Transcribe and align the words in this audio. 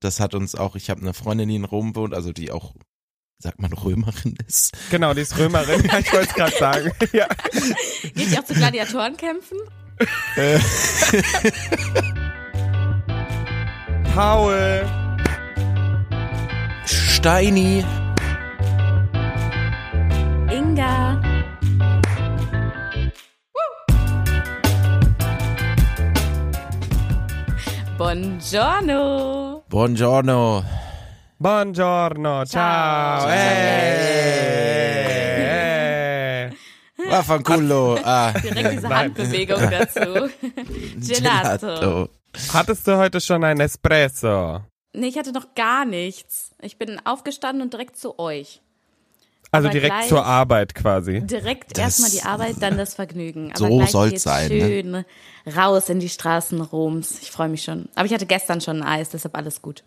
Das 0.00 0.20
hat 0.20 0.34
uns 0.34 0.54
auch, 0.54 0.76
ich 0.76 0.90
habe 0.90 1.00
eine 1.00 1.14
Freundin, 1.14 1.48
die 1.48 1.56
in 1.56 1.64
Rom 1.64 1.96
wohnt, 1.96 2.12
also 2.14 2.32
die 2.32 2.52
auch, 2.52 2.74
sagt 3.38 3.60
man, 3.60 3.72
Römerin 3.72 4.36
ist. 4.46 4.76
Genau, 4.90 5.14
die 5.14 5.22
ist 5.22 5.38
Römerin, 5.38 5.82
ja, 5.84 5.98
ich 6.00 6.12
wollte 6.12 6.28
es 6.28 6.34
gerade 6.34 6.56
sagen. 6.58 6.92
Ja. 7.12 7.26
Geht 8.14 8.30
ihr 8.30 8.40
auch 8.40 8.44
zu 8.44 8.54
Gladiatorenkämpfen? 8.54 9.58
Paul. 14.14 14.86
Steini. 16.84 17.82
Inga. 20.50 21.22
Buongiorno. 27.96 29.64
Buongiorno. 29.68 30.64
Buongiorno, 31.38 32.44
ciao. 32.44 33.20
Ciao. 33.20 33.28
Hey. 33.30 34.26
hey. 36.98 37.08
Vaffanculo. 37.08 37.98
Ah. 38.04 38.32
Direkt 38.32 38.70
diese. 38.72 38.88
Handbewegung 38.94 39.70
dazu. 39.70 40.28
Gelato. 41.00 42.10
Hattest 42.52 42.86
du 42.86 42.98
heute 42.98 43.18
schon 43.22 43.42
ein 43.44 43.60
Espresso? 43.60 44.60
Nee, 44.92 45.06
ich 45.06 45.16
hatte 45.16 45.32
noch 45.32 45.54
gar 45.54 45.86
nichts. 45.86 46.54
Ich 46.60 46.76
bin 46.76 47.00
aufgestanden 47.06 47.62
und 47.62 47.72
direkt 47.72 47.96
zu 47.96 48.18
euch. 48.18 48.60
Also 49.52 49.68
direkt 49.68 50.04
zur 50.08 50.24
Arbeit 50.24 50.74
quasi. 50.74 51.20
Direkt 51.20 51.78
erstmal 51.78 52.10
die 52.10 52.22
Arbeit, 52.22 52.56
dann 52.60 52.76
das 52.76 52.94
Vergnügen. 52.94 53.52
Aber 53.56 53.86
So 53.86 54.02
geht's 54.02 54.24
sein, 54.24 54.48
ne? 54.48 54.60
schön 54.60 55.04
raus 55.56 55.88
in 55.88 56.00
die 56.00 56.08
Straßen 56.08 56.60
Roms. 56.60 57.20
Ich 57.22 57.30
freue 57.30 57.48
mich 57.48 57.62
schon. 57.62 57.88
Aber 57.94 58.06
ich 58.06 58.12
hatte 58.12 58.26
gestern 58.26 58.60
schon 58.60 58.82
ein 58.82 59.00
Eis, 59.00 59.10
deshalb 59.10 59.36
alles 59.36 59.62
gut. 59.62 59.84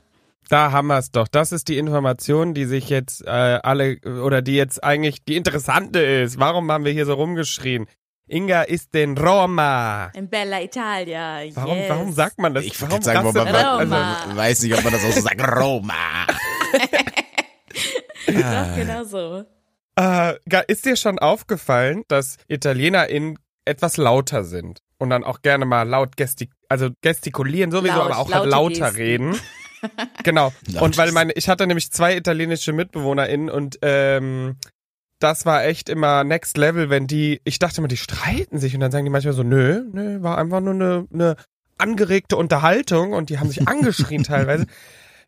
Da 0.47 0.71
haben 0.71 0.87
wir 0.87 0.97
es 0.97 1.11
doch. 1.11 1.27
Das 1.27 1.51
ist 1.51 1.67
die 1.67 1.77
Information, 1.77 2.53
die 2.53 2.65
sich 2.65 2.89
jetzt 2.89 3.23
äh, 3.25 3.29
alle 3.29 3.97
oder 4.23 4.41
die 4.41 4.55
jetzt 4.55 4.83
eigentlich 4.83 5.23
die 5.23 5.35
interessante 5.35 5.99
ist. 5.99 6.39
Warum 6.39 6.71
haben 6.71 6.85
wir 6.85 6.91
hier 6.91 7.05
so 7.05 7.13
rumgeschrien? 7.13 7.85
Inga 8.27 8.63
ist 8.63 8.95
in 8.95 9.17
Roma. 9.17 10.11
In 10.13 10.29
Bella 10.29 10.61
Italia. 10.61 11.41
Warum, 11.53 11.77
yes. 11.77 11.89
warum 11.89 12.11
sagt 12.13 12.39
man 12.39 12.53
das? 12.53 12.63
Ich 12.63 12.79
warum 12.81 13.01
sagen, 13.01 13.31
man, 13.33 13.89
man 13.89 14.37
weiß 14.37 14.61
nicht, 14.63 14.75
ob 14.75 14.83
man 14.83 14.93
das 14.93 15.03
auch 15.03 15.11
so 15.11 15.21
sagt. 15.21 15.41
Roma. 15.41 15.93
Doch, 18.31 18.75
genau 18.75 19.03
so. 19.03 19.45
Äh, 19.95 20.35
ist 20.67 20.85
dir 20.85 20.95
schon 20.95 21.19
aufgefallen, 21.19 22.03
dass 22.07 22.37
ItalienerInnen 22.47 23.37
etwas 23.65 23.97
lauter 23.97 24.43
sind 24.43 24.79
und 24.97 25.09
dann 25.09 25.23
auch 25.23 25.41
gerne 25.41 25.65
mal 25.65 25.87
laut 25.87 26.17
gestik 26.17 26.51
also 26.69 26.89
gestikulieren 27.01 27.71
sowieso, 27.71 27.97
Laut, 27.97 28.05
aber 28.05 28.17
auch 28.19 28.29
laute 28.29 28.41
halt 28.41 28.51
lauter 28.51 28.85
Gesten. 28.85 28.97
reden. 28.97 29.35
genau. 30.23 30.53
Laut 30.67 30.83
Und 30.83 30.97
weil 30.97 31.11
meine, 31.11 31.33
ich 31.33 31.49
hatte 31.49 31.65
nämlich 31.65 31.91
zwei 31.91 32.15
italienische 32.15 32.73
MitbewohnerInnen 32.73 33.49
und 33.49 33.79
ähm, 33.81 34.57
das 35.19 35.45
war 35.45 35.65
echt 35.65 35.89
immer 35.89 36.23
next 36.23 36.57
level, 36.57 36.89
wenn 36.89 37.07
die, 37.07 37.41
ich 37.43 37.59
dachte 37.59 37.79
immer, 37.79 37.87
die 37.87 37.97
streiten 37.97 38.57
sich 38.59 38.73
und 38.73 38.79
dann 38.79 38.91
sagen 38.91 39.05
die 39.05 39.11
manchmal 39.11 39.33
so, 39.33 39.43
nö, 39.43 39.83
nö, 39.91 40.21
war 40.21 40.37
einfach 40.37 40.61
nur 40.61 40.73
eine, 40.73 41.07
eine 41.11 41.35
angeregte 41.77 42.37
Unterhaltung 42.37 43.13
und 43.13 43.29
die 43.29 43.39
haben 43.39 43.49
sich 43.49 43.67
angeschrien 43.67 44.23
teilweise. 44.23 44.65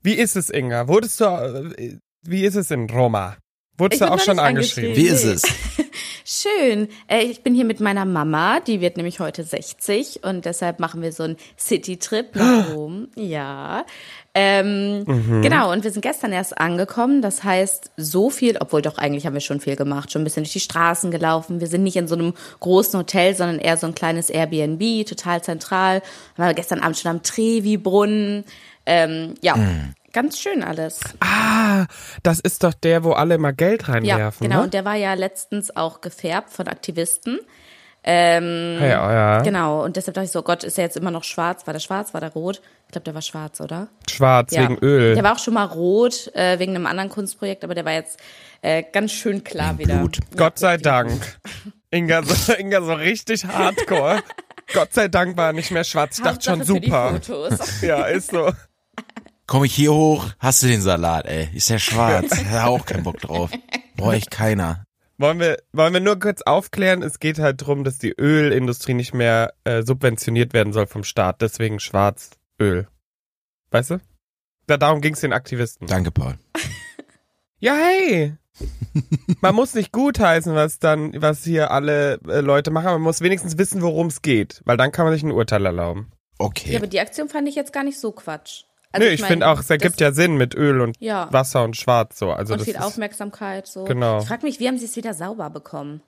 Wie 0.01 0.13
ist 0.13 0.35
es, 0.35 0.49
Inga? 0.49 0.87
Wurdest 0.87 1.19
du, 1.19 1.25
äh, 1.25 1.97
wie 2.23 2.43
ist 2.45 2.55
es 2.55 2.71
in 2.71 2.89
Roma? 2.89 3.37
Wurdest 3.77 4.01
Ich 4.01 4.05
du 4.07 4.11
bin 4.11 4.19
auch 4.19 4.23
schon 4.23 4.35
nicht 4.35 4.45
angeschrien? 4.45 4.95
Wie 4.95 5.07
ist 5.07 5.23
es? 5.23 5.41
Schön. 6.23 6.87
Äh, 7.07 7.23
ich 7.23 7.41
bin 7.41 7.55
hier 7.55 7.65
mit 7.65 7.79
meiner 7.79 8.05
Mama, 8.05 8.59
die 8.59 8.79
wird 8.79 8.95
nämlich 8.95 9.19
heute 9.19 9.43
60 9.43 10.23
und 10.23 10.45
deshalb 10.45 10.79
machen 10.79 11.01
wir 11.01 11.11
so 11.11 11.23
einen 11.23 11.35
City-Trip 11.57 12.35
nach 12.35 12.69
Rom. 12.75 13.07
Ja. 13.15 13.85
Ähm, 14.33 15.03
Mhm. 15.05 15.41
Genau, 15.41 15.71
und 15.71 15.83
wir 15.83 15.91
sind 15.91 16.03
gestern 16.03 16.31
erst 16.31 16.57
angekommen. 16.57 17.21
Das 17.21 17.43
heißt, 17.43 17.91
so 17.97 18.29
viel, 18.29 18.57
obwohl 18.59 18.81
doch 18.81 18.97
eigentlich 18.97 19.25
haben 19.25 19.33
wir 19.33 19.41
schon 19.41 19.59
viel 19.59 19.75
gemacht, 19.75 20.11
schon 20.11 20.21
ein 20.21 20.25
bisschen 20.25 20.43
durch 20.43 20.53
die 20.53 20.59
Straßen 20.59 21.09
gelaufen. 21.11 21.59
Wir 21.59 21.67
sind 21.67 21.83
nicht 21.83 21.95
in 21.97 22.07
so 22.07 22.15
einem 22.15 22.33
großen 22.59 22.97
Hotel, 22.99 23.35
sondern 23.35 23.59
eher 23.59 23.77
so 23.77 23.87
ein 23.87 23.95
kleines 23.95 24.29
Airbnb, 24.29 25.05
total 25.07 25.43
zentral. 25.43 26.01
Waren 26.37 26.49
wir 26.49 26.53
gestern 26.53 26.79
Abend 26.81 26.97
schon 26.97 27.11
am 27.11 27.23
Trevi-Brunnen. 27.23 28.45
Ähm, 28.93 29.35
ja, 29.41 29.55
Mhm. 29.55 29.93
ganz 30.11 30.37
schön 30.39 30.63
alles. 30.63 30.99
Ah, 31.21 31.85
das 32.23 32.39
ist 32.41 32.63
doch 32.63 32.73
der, 32.73 33.03
wo 33.05 33.13
alle 33.13 33.35
immer 33.35 33.53
Geld 33.53 33.83
Ja, 33.87 33.93
reinwerfen. 33.93 34.47
genau. 34.47 34.57
Ne? 34.59 34.63
Und 34.65 34.73
der 34.73 34.83
war 34.83 34.95
ja 34.95 35.13
letztens 35.13 35.73
auch 35.75 36.01
gefärbt 36.01 36.49
von 36.51 36.67
Aktivisten. 36.67 37.39
Ähm, 38.03 38.77
ja, 38.81 38.87
ja. 39.37 39.41
Genau, 39.43 39.83
und 39.83 39.95
deshalb 39.95 40.15
dachte 40.15 40.25
ich 40.25 40.31
so, 40.31 40.41
Gott, 40.41 40.63
ist 40.63 40.77
er 40.79 40.85
jetzt 40.85 40.97
immer 40.97 41.11
noch 41.11 41.23
schwarz? 41.23 41.67
War 41.67 41.73
der 41.73 41.79
schwarz, 41.79 42.13
war 42.15 42.19
der 42.21 42.31
rot? 42.33 42.59
Ich 42.87 42.91
glaube, 42.93 43.03
der 43.05 43.13
war 43.13 43.21
schwarz, 43.21 43.61
oder? 43.61 43.89
Schwarz 44.09 44.53
Ja. 44.53 44.63
wegen 44.63 44.79
Öl. 44.79 45.13
Der 45.13 45.23
war 45.23 45.33
auch 45.33 45.39
schon 45.39 45.53
mal 45.53 45.65
rot, 45.65 46.33
äh, 46.35 46.57
wegen 46.59 46.75
einem 46.75 46.87
anderen 46.87 47.09
Kunstprojekt, 47.09 47.63
aber 47.63 47.75
der 47.75 47.85
war 47.85 47.93
jetzt 47.93 48.19
äh, 48.63 48.83
ganz 48.91 49.11
schön 49.11 49.43
klar 49.43 49.77
Wegen 49.77 49.89
wieder. 49.89 49.99
Blut. 49.99 50.17
Gott 50.35 50.57
sei 50.59 50.77
Dank. 50.77 51.39
Inga 51.91 52.23
so, 52.23 52.53
Inga 52.57 52.81
so 52.81 52.93
richtig 52.93 53.45
hardcore. 53.45 54.21
Gott 54.73 54.93
sei 54.93 55.07
Dank 55.07 55.37
war 55.37 55.47
er 55.47 55.53
nicht 55.53 55.69
mehr 55.71 55.83
schwarz. 55.83 56.17
Ich 56.17 56.23
dachte 56.23 56.43
schon 56.43 56.59
Hauptsache 56.59 56.75
für 56.75 56.79
die 56.81 56.87
super. 56.89 57.09
Fotos. 57.23 57.81
Ja, 57.81 58.05
ist 58.05 58.31
so. 58.31 58.51
Komm 59.51 59.65
ich 59.65 59.75
hier 59.75 59.91
hoch, 59.91 60.27
hast 60.39 60.63
du 60.63 60.67
den 60.67 60.81
Salat, 60.81 61.25
ey. 61.25 61.49
Ist 61.53 61.67
ja 61.67 61.77
schwarz. 61.77 62.33
Hat 62.45 62.67
auch 62.67 62.85
keinen 62.85 63.03
Bock 63.03 63.17
drauf. 63.17 63.51
Brauch 63.97 64.13
ich 64.13 64.29
keiner. 64.29 64.85
Wollen 65.17 65.41
wir, 65.41 65.57
wollen 65.73 65.91
wir 65.91 65.99
nur 65.99 66.17
kurz 66.17 66.41
aufklären? 66.41 67.03
Es 67.03 67.19
geht 67.19 67.37
halt 67.37 67.61
darum, 67.61 67.83
dass 67.83 67.97
die 67.97 68.13
Ölindustrie 68.17 68.93
nicht 68.93 69.13
mehr 69.13 69.53
äh, 69.65 69.83
subventioniert 69.83 70.53
werden 70.53 70.71
soll 70.71 70.87
vom 70.87 71.03
Staat. 71.03 71.41
Deswegen 71.41 71.81
Schwarzöl. 71.81 72.87
Weißt 73.71 73.89
du? 73.89 73.99
Da, 74.67 74.77
darum 74.77 75.01
ging 75.01 75.15
es 75.15 75.19
den 75.19 75.33
Aktivisten. 75.33 75.85
Danke, 75.85 76.11
Paul. 76.11 76.35
Ja, 77.59 77.75
hey. 77.75 78.37
Man 79.41 79.53
muss 79.53 79.75
nicht 79.75 79.91
gutheißen, 79.91 80.55
was 80.55 80.79
dann, 80.79 81.21
was 81.21 81.43
hier 81.43 81.71
alle 81.71 82.21
äh, 82.25 82.39
Leute 82.39 82.71
machen. 82.71 82.85
Man 82.85 83.01
muss 83.01 83.19
wenigstens 83.19 83.57
wissen, 83.57 83.81
worum 83.81 84.07
es 84.07 84.21
geht, 84.21 84.61
weil 84.63 84.77
dann 84.77 84.93
kann 84.93 85.05
man 85.05 85.13
sich 85.13 85.23
ein 85.23 85.31
Urteil 85.31 85.65
erlauben. 85.65 86.09
Okay. 86.39 86.71
Ja, 86.71 86.79
aber 86.79 86.87
die 86.87 87.01
Aktion 87.01 87.27
fand 87.27 87.49
ich 87.49 87.55
jetzt 87.55 87.73
gar 87.73 87.83
nicht 87.83 87.99
so 87.99 88.13
Quatsch. 88.13 88.63
Also 88.91 89.07
Nö, 89.07 89.13
ich, 89.13 89.21
mein, 89.21 89.29
finde 89.29 89.47
auch, 89.47 89.59
es 89.59 89.69
ergibt 89.69 90.01
ja 90.01 90.11
Sinn 90.11 90.35
mit 90.35 90.53
Öl 90.55 90.81
und 90.81 90.97
Ja. 90.99 91.27
Wasser 91.31 91.63
und 91.63 91.77
Schwarz 91.77 92.19
so. 92.19 92.31
Also 92.31 92.53
und 92.53 92.59
das 92.59 92.65
viel 92.65 92.75
ist, 92.75 92.81
Aufmerksamkeit. 92.81 93.67
So. 93.67 93.85
Genau. 93.85 94.19
Ich 94.19 94.27
frage 94.27 94.45
mich, 94.45 94.59
wie 94.59 94.67
haben 94.67 94.77
sie 94.77 94.85
es 94.85 94.95
wieder 94.95 95.13
sauber 95.13 95.49
bekommen? 95.49 96.01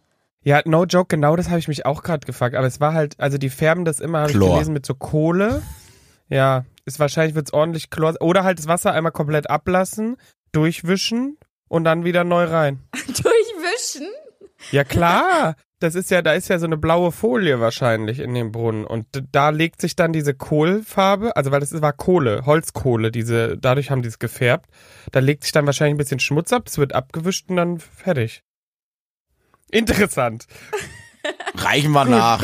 Ja, 0.43 0.61
no 0.65 0.83
joke, 0.83 1.07
genau 1.07 1.37
das 1.37 1.47
habe 1.49 1.59
ich 1.59 1.69
mich 1.69 1.85
auch 1.85 2.03
gerade 2.03 2.25
gefragt. 2.25 2.55
Aber 2.55 2.67
es 2.67 2.81
war 2.81 2.93
halt, 2.93 3.17
also 3.19 3.37
die 3.37 3.49
färben 3.49 3.85
das 3.85 3.99
immer, 4.01 4.19
habe 4.19 4.31
ich 4.31 4.35
Chlor. 4.35 4.55
gelesen, 4.55 4.73
mit 4.73 4.85
so 4.85 4.93
Kohle. 4.93 5.61
Ja, 6.27 6.65
ist 6.85 6.99
wahrscheinlich 6.99 7.35
wird's 7.35 7.53
ordentlich 7.53 7.89
Chlor. 7.89 8.15
Oder 8.19 8.43
halt 8.43 8.59
das 8.59 8.67
Wasser 8.67 8.91
einmal 8.91 9.13
komplett 9.13 9.49
ablassen, 9.49 10.17
durchwischen 10.51 11.37
und 11.69 11.85
dann 11.85 12.03
wieder 12.03 12.23
neu 12.25 12.43
rein. 12.45 12.79
Durchwischen? 13.07 14.07
Ja 14.71 14.83
klar, 14.83 15.55
das 15.83 15.95
ist 15.95 16.09
ja, 16.11 16.21
da 16.21 16.31
ist 16.31 16.47
ja 16.47 16.59
so 16.59 16.65
eine 16.65 16.77
blaue 16.77 17.11
Folie 17.11 17.59
wahrscheinlich 17.59 18.19
in 18.19 18.33
dem 18.33 18.53
Brunnen 18.53 18.85
und 18.85 19.05
da 19.31 19.49
legt 19.49 19.81
sich 19.81 19.97
dann 19.97 20.13
diese 20.13 20.33
Kohlfarbe, 20.33 21.35
also 21.35 21.51
weil 21.51 21.59
das 21.59 21.81
war 21.81 21.91
Kohle, 21.91 22.45
Holzkohle, 22.45 23.11
diese, 23.11 23.57
dadurch 23.57 23.91
haben 23.91 24.01
die 24.01 24.07
es 24.07 24.17
gefärbt. 24.17 24.69
Da 25.11 25.19
legt 25.19 25.43
sich 25.43 25.51
dann 25.51 25.65
wahrscheinlich 25.65 25.95
ein 25.95 25.97
bisschen 25.97 26.21
Schmutz 26.21 26.53
ab, 26.53 26.63
es 26.67 26.77
wird 26.77 26.95
abgewischt 26.95 27.49
und 27.49 27.57
dann 27.57 27.79
fertig. 27.79 28.43
Interessant. 29.71 30.45
Reichen 31.55 31.91
wir 31.91 32.05
nach. 32.05 32.43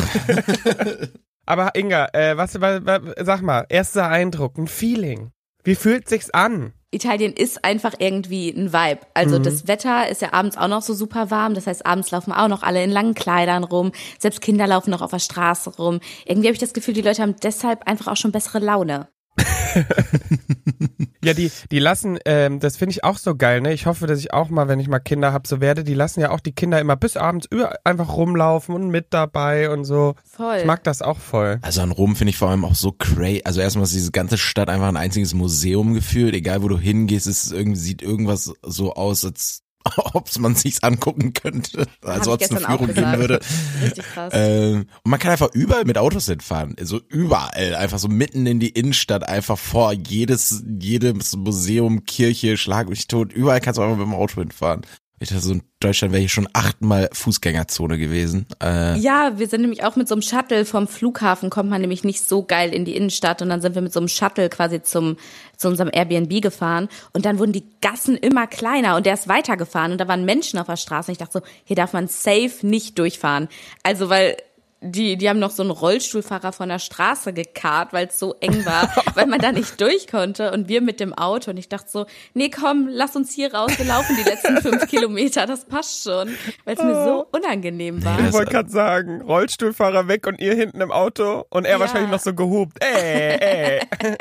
Aber 1.46 1.76
Inga, 1.76 2.10
äh, 2.14 2.36
was, 2.36 2.60
was, 2.60 2.82
was, 2.86 3.02
sag 3.22 3.42
mal, 3.42 3.66
erster 3.70 4.10
Eindruck, 4.10 4.58
ein 4.58 4.68
Feeling. 4.68 5.32
Wie 5.64 5.76
fühlt 5.76 6.10
sich's 6.10 6.30
an? 6.30 6.74
Italien 6.92 7.34
ist 7.34 7.64
einfach 7.64 7.94
irgendwie 8.00 8.50
ein 8.50 8.74
Vibe. 8.74 9.02
Also 9.14 9.38
Mhm. 9.40 9.44
das 9.44 9.68
Wetter 9.68 10.10
ist 10.10 10.22
ja 10.22 10.34
abends 10.34 10.58
auch 10.58 10.68
noch 10.68 10.82
so 10.82 10.94
super 10.94 11.30
warm. 11.30 11.54
Das 11.54 11.68
heißt, 11.68 11.86
abends 11.86 12.10
laufen 12.12 12.32
auch 12.34 12.48
noch 12.48 12.64
alle 12.64 12.84
in 12.84 12.90
langen 12.92 13.14
Kleidern 13.14 13.64
rum. 13.64 13.92
Selbst 14.18 14.42
Kinder 14.42 14.66
laufen 14.66 14.90
noch 14.90 15.02
auf 15.02 15.12
der 15.12 15.20
Straße 15.20 15.76
rum. 15.78 16.00
Irgendwie 16.26 16.48
habe 16.48 16.54
ich 16.54 16.60
das 16.60 16.74
Gefühl, 16.74 16.96
die 16.96 17.02
Leute 17.02 17.22
haben 17.22 17.36
deshalb 17.44 17.88
einfach 17.88 18.08
auch 18.12 18.18
schon 18.18 18.32
bessere 18.32 18.60
Laune. 18.60 19.08
Ja, 21.22 21.34
die, 21.34 21.52
die 21.70 21.80
lassen, 21.80 22.18
ähm, 22.24 22.62
das 22.62 22.78
finde 22.78 22.92
ich 22.92 23.04
auch 23.04 23.18
so 23.18 23.36
geil, 23.36 23.60
ne? 23.60 23.74
Ich 23.74 23.86
hoffe, 23.88 24.08
dass 24.08 24.20
ich 24.20 24.34
auch 24.34 24.50
mal, 24.50 24.70
wenn 24.70 24.80
ich 24.80 24.88
mal 24.88 25.00
Kinder 25.00 25.34
hab, 25.34 25.48
so 25.48 25.60
werde, 25.60 25.84
die 25.84 25.94
lassen 25.94 26.22
ja 26.22 26.32
auch 26.32 26.40
die 26.40 26.54
Kinder 26.54 26.80
immer 26.80 26.96
bis 26.96 27.18
abends 27.18 27.46
über 27.50 27.78
einfach 27.84 28.16
rumlaufen 28.16 28.74
und 28.74 28.90
mit 28.90 29.08
dabei 29.10 29.70
und 29.70 29.84
so. 29.84 30.16
Voll. 30.24 30.60
Ich 30.60 30.66
mag 30.66 30.82
das 30.86 31.02
auch 31.02 31.20
voll. 31.20 31.60
Also 31.62 31.82
an 31.82 31.92
Rom 31.92 32.16
finde 32.16 32.30
ich 32.30 32.38
vor 32.38 32.50
allem 32.50 32.64
auch 32.64 32.76
so 32.76 32.94
crazy. 32.94 33.42
Also 33.44 33.60
erstmal 33.60 33.84
ist 33.84 33.94
diese 33.94 34.12
ganze 34.12 34.38
Stadt 34.38 34.70
einfach 34.70 34.88
ein 34.88 34.96
einziges 34.96 35.34
Museum 35.34 35.94
gefühlt. 35.94 36.34
Egal 36.34 36.64
wo 36.64 36.70
du 36.70 36.80
hingehst, 36.80 37.28
es 37.28 37.52
irgendwie 37.52 37.80
sieht 37.80 38.02
irgendwas 38.02 38.54
so 38.64 38.94
aus, 38.94 39.26
als 39.26 39.64
ob 40.14 40.38
man 40.40 40.56
sich's 40.56 40.84
angucken 40.84 41.34
könnte. 41.34 41.88
Also 42.04 42.34
ob 42.34 42.42
es 42.42 42.52
eine 42.52 42.60
Führung 42.60 42.88
geben 42.88 43.18
würde. 43.18 43.40
Richtig 43.82 44.06
krass. 44.06 44.34
Ähm, 44.36 44.88
und 45.04 45.12
man 45.12 45.20
kann 45.20 45.32
einfach 45.32 45.50
überall 45.54 45.86
mit 45.86 45.98
Autos 45.98 46.26
hinfahren. 46.26 46.76
Also 46.80 47.00
überall. 47.08 47.76
Einfach 47.76 48.00
so 48.00 48.08
mitten 48.08 48.46
in 48.46 48.60
die 48.60 48.70
Innenstadt, 48.70 49.28
einfach 49.28 49.58
vor 49.58 49.94
jedes, 49.94 50.64
jedes 50.80 51.36
Museum, 51.36 52.06
Kirche, 52.06 52.58
Schlag 52.58 52.90
mich 52.90 53.08
tot. 53.08 53.32
Überall 53.32 53.62
kannst 53.62 53.78
du 53.78 53.82
einfach 53.82 53.98
mit 53.98 54.06
dem 54.06 54.14
Auto 54.14 54.42
hinfahren. 54.42 54.82
Ich 55.20 55.30
dachte, 55.30 55.42
so 55.44 55.52
in 55.54 55.64
Deutschland 55.80 56.14
wäre 56.14 56.24
ich 56.24 56.32
schon 56.32 56.48
achtmal 56.54 57.10
Fußgängerzone 57.12 57.98
gewesen. 57.98 58.46
Äh, 58.64 58.98
Ja, 59.00 59.38
wir 59.38 59.48
sind 59.48 59.62
nämlich 59.62 59.84
auch 59.84 59.96
mit 59.96 60.08
so 60.08 60.16
einem 60.16 60.22
Shuttle 60.22 60.66
vom 60.66 60.88
Flughafen, 60.88 61.50
kommt 61.50 61.70
man 61.70 61.82
nämlich 61.82 62.04
nicht 62.04 62.22
so 62.28 62.44
geil 62.44 62.74
in 62.74 62.86
die 62.86 62.96
Innenstadt 62.96 63.42
und 63.42 63.50
dann 63.50 63.62
sind 63.62 63.76
wir 63.76 63.82
mit 63.82 63.92
so 63.92 64.00
einem 64.00 64.08
Shuttle 64.08 64.50
quasi 64.50 64.82
zum, 64.82 65.18
zu 65.58 65.68
unserem 65.68 65.90
Airbnb 65.92 66.42
gefahren 66.42 66.88
und 67.14 67.26
dann 67.26 67.38
wurden 67.38 67.52
die 67.52 67.66
Gassen 67.82 68.16
immer 68.16 68.48
kleiner 68.48 68.96
und 68.96 69.06
der 69.06 69.14
ist 69.14 69.28
weitergefahren 69.28 69.92
und 69.92 69.98
da 70.00 70.08
waren 70.08 70.26
Menschen 70.26 70.58
auf 70.60 70.68
der 70.68 70.78
Straße 70.78 71.12
und 71.12 71.14
ich 71.14 71.18
dachte 71.20 71.40
so, 71.40 71.46
hier 71.66 71.76
darf 71.76 71.94
man 71.94 72.08
safe 72.08 72.52
nicht 72.62 72.98
durchfahren. 72.98 73.50
Also 73.84 74.10
weil 74.10 74.38
die, 74.82 75.18
die 75.18 75.30
haben 75.30 75.40
noch 75.40 75.52
so 75.52 75.62
einen 75.62 75.72
Rollstuhlfahrer 75.72 76.54
von 76.54 76.70
der 76.70 76.80
Straße 76.80 77.34
gekarrt, 77.34 77.92
weil 77.92 78.08
es 78.08 78.18
so 78.18 78.36
eng 78.40 78.66
war, 78.66 78.90
weil 79.16 79.26
man 79.28 79.40
da 79.40 79.52
nicht 79.52 79.80
durch 79.82 80.08
konnte 80.08 80.52
und 80.52 80.70
wir 80.70 80.82
mit 80.82 81.00
dem 81.00 81.14
Auto 81.14 81.52
und 81.52 81.58
ich 81.58 81.68
dachte 81.70 81.90
so, 81.90 82.06
nee 82.34 82.50
komm, 82.50 82.88
lass 82.90 83.16
uns 83.16 83.34
hier 83.34 83.54
raus, 83.54 83.72
wir 83.78 83.86
laufen 83.86 84.16
die 84.18 84.30
letzten 84.30 84.58
fünf 84.62 84.88
Kilometer, 84.88 85.46
das 85.46 85.66
passt 85.66 86.04
schon, 86.04 86.30
weil 86.66 86.76
es 86.78 86.84
mir 86.84 87.04
so 87.04 87.26
unangenehm 87.32 88.04
war. 88.06 88.20
Ich 88.20 88.34
wollte 88.34 88.52
gerade 88.52 88.70
sagen, 88.70 89.22
Rollstuhlfahrer 89.22 90.08
weg 90.08 90.28
und 90.28 90.40
ihr 90.40 90.56
hinten 90.56 90.82
im 90.82 90.92
Auto 90.92 91.46
und 91.50 91.66
er 91.66 91.74
Ja. 91.74 91.80
wahrscheinlich 91.80 92.12
noch 92.12 92.20
so 92.20 92.34
gehupt. 92.34 92.78
Äh, 92.84 93.78
äh. 93.78 93.82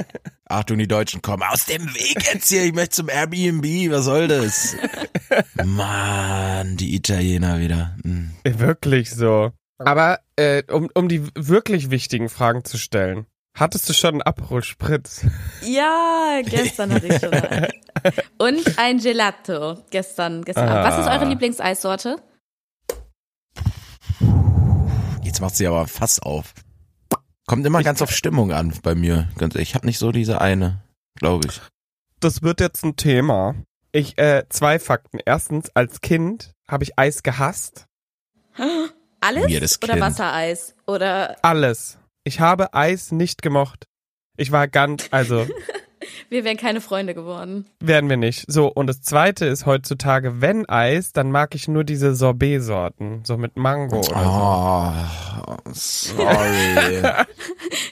Achtung, 0.47 0.79
die 0.79 0.89
Deutschen 0.89 1.21
kommen 1.23 1.43
aus 1.43 1.67
dem 1.67 1.85
Weg 1.95 2.23
jetzt 2.33 2.49
hier. 2.49 2.65
Ich 2.65 2.73
möchte 2.73 2.97
zum 2.97 3.09
Airbnb. 3.11 3.65
Was 3.93 4.07
soll 4.07 4.29
das? 4.29 4.77
Mann, 5.63 6.77
die 6.79 6.95
Italiener 6.95 7.61
wieder. 7.61 7.95
Hm. 8.03 8.31
Wirklich 8.45 9.11
so. 9.11 9.53
Aber 9.79 10.21
äh, 10.37 10.63
um, 10.73 10.91
um 10.95 11.09
die 11.09 11.27
wirklich 11.35 11.91
wichtigen 11.91 12.29
Fragen 12.29 12.65
zu 12.65 12.79
stellen, 12.79 13.27
hattest 13.57 13.89
du 13.89 13.93
schon 13.93 14.15
einen 14.15 14.23
Aperol 14.23 14.63
Spritz? 14.63 15.25
Ja, 15.63 16.41
gestern 16.45 16.93
hatte 16.93 17.07
ich 17.07 17.21
schon 17.21 17.33
einen. 17.33 17.69
Und 18.39 18.79
ein 18.79 18.99
Gelato 18.99 19.79
gestern. 19.91 20.45
gestern 20.45 20.69
Abend. 20.69 20.93
Was 20.93 21.07
ist 21.07 21.11
eure 21.11 21.29
Lieblingseissorte? 21.29 22.17
Jetzt 25.23 25.41
macht 25.41 25.57
sie 25.57 25.67
aber 25.67 25.87
Fass 25.87 26.19
auf. 26.21 26.55
Kommt 27.47 27.65
immer 27.65 27.83
ganz 27.83 28.03
auf 28.03 28.11
Stimmung 28.11 28.53
an 28.53 28.75
bei 28.83 28.95
mir. 28.95 29.29
Ganz 29.39 29.55
ehrlich, 29.55 29.71
ich 29.71 29.75
habe 29.75 29.87
nicht 29.87 29.99
so 29.99 30.13
diese 30.13 30.41
eine, 30.41 30.83
glaube 31.15 31.49
ich. 31.49 31.61
Das 32.21 32.43
wird 32.43 32.61
jetzt 32.61 32.85
ein 32.85 32.97
Thema. 32.97 33.55
Ich, 33.93 34.19
äh, 34.19 34.45
zwei 34.49 34.79
Fakten. 34.79 35.19
Erstens, 35.25 35.71
als 35.75 36.01
Kind 36.01 36.53
habe 36.67 36.85
ich 36.85 36.99
Eis 36.99 37.23
gehasst. 37.23 37.87
Alles? 39.21 39.79
Oder 39.83 39.95
Kind. 39.95 40.01
Wassereis? 40.05 40.75
Oder 40.87 41.37
Alles. 41.43 41.99
Ich 42.25 42.41
habe 42.41 42.75
Eis 42.75 43.13
nicht 43.13 43.43
gemocht. 43.43 43.85
Ich 44.37 44.53
war 44.53 44.69
ganz, 44.69 45.09
also 45.11 45.47
wir 46.29 46.45
wären 46.45 46.57
keine 46.57 46.81
Freunde 46.81 47.15
geworden. 47.15 47.67
werden 47.81 48.09
wir 48.11 48.17
nicht. 48.17 48.45
So, 48.51 48.69
und 48.69 48.87
das 48.87 49.01
zweite 49.03 49.47
ist 49.47 49.67
heutzutage, 49.67 50.41
wenn 50.41 50.69
Eis, 50.69 51.13
dann 51.13 51.31
mag 51.31 51.55
ich 51.55 51.69
nur 51.69 51.85
diese 51.85 52.15
Sorbet-Sorten. 52.15 53.23
So 53.25 53.37
mit 53.37 53.57
Mango 53.57 53.99
oder 54.01 54.07
so. 54.07 55.45
Oh, 55.47 55.57
sorry. 55.73 57.03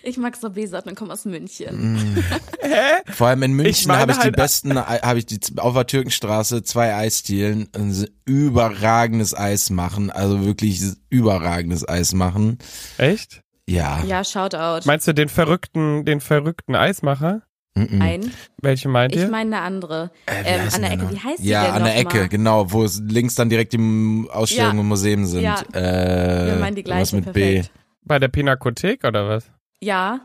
Ich 0.02 0.18
mag 0.18 0.36
Sorbet-Sorten 0.36 0.90
und 0.90 0.94
komme 0.94 1.12
aus 1.12 1.24
München. 1.24 2.22
Vor 3.08 3.26
allem 3.26 3.42
in 3.42 3.52
München 3.54 3.90
habe 3.90 4.12
ich 4.12 4.18
die 4.18 4.24
halt- 4.24 4.36
besten, 4.36 4.78
habe 4.78 5.18
ich 5.18 5.26
die 5.26 5.40
auf 5.56 5.74
der 5.74 5.86
Türkenstraße 5.86 6.62
zwei 6.62 6.94
Eisdielen, 6.94 7.68
ein 7.74 8.06
überragendes 8.24 9.36
Eis 9.36 9.68
machen, 9.70 10.10
also 10.12 10.44
wirklich 10.46 10.80
überragendes 11.10 11.88
Eis 11.88 12.12
machen. 12.14 12.58
Echt? 12.98 13.40
Ja. 13.68 14.04
Ja, 14.04 14.22
Shoutout. 14.22 14.86
Meinst 14.86 15.08
du 15.08 15.12
den 15.12 15.28
verrückten, 15.28 16.04
den 16.04 16.20
verrückten 16.20 16.76
Eismacher? 16.76 17.42
Ein. 17.76 18.32
Welche 18.62 18.88
meint 18.88 19.14
Ich 19.14 19.22
ihr? 19.22 19.28
meine 19.28 19.56
eine 19.56 19.64
andere. 19.64 20.10
Äh, 20.26 20.42
ähm, 20.44 20.68
an 20.74 20.80
der 20.82 20.92
Ecke. 20.92 21.02
noch? 21.04 21.12
Wie 21.12 21.18
heißt 21.18 21.38
die 21.42 21.48
Ja, 21.48 21.64
denn 21.64 21.72
an 21.74 21.84
der 21.84 21.96
Ecke, 21.98 22.16
mal? 22.18 22.28
genau, 22.28 22.72
wo 22.72 22.82
es 22.84 23.00
links 23.06 23.34
dann 23.34 23.48
direkt 23.50 23.72
die 23.74 24.26
Ausstellungen 24.30 24.76
Ja. 24.76 24.80
im 24.82 24.88
Museum 24.88 25.24
sind. 25.26 25.42
Ja. 25.42 25.60
Äh, 25.72 26.46
Wir 26.46 26.56
meinen 26.56 26.74
die 26.76 26.82
was 26.82 27.10
gleiche, 27.10 27.16
mit 27.16 27.32
B. 27.32 27.54
perfekt. 27.56 27.70
Bei 28.04 28.18
der 28.18 28.28
Pinakothek 28.28 29.04
oder 29.04 29.28
was? 29.28 29.50
Ja. 29.80 30.20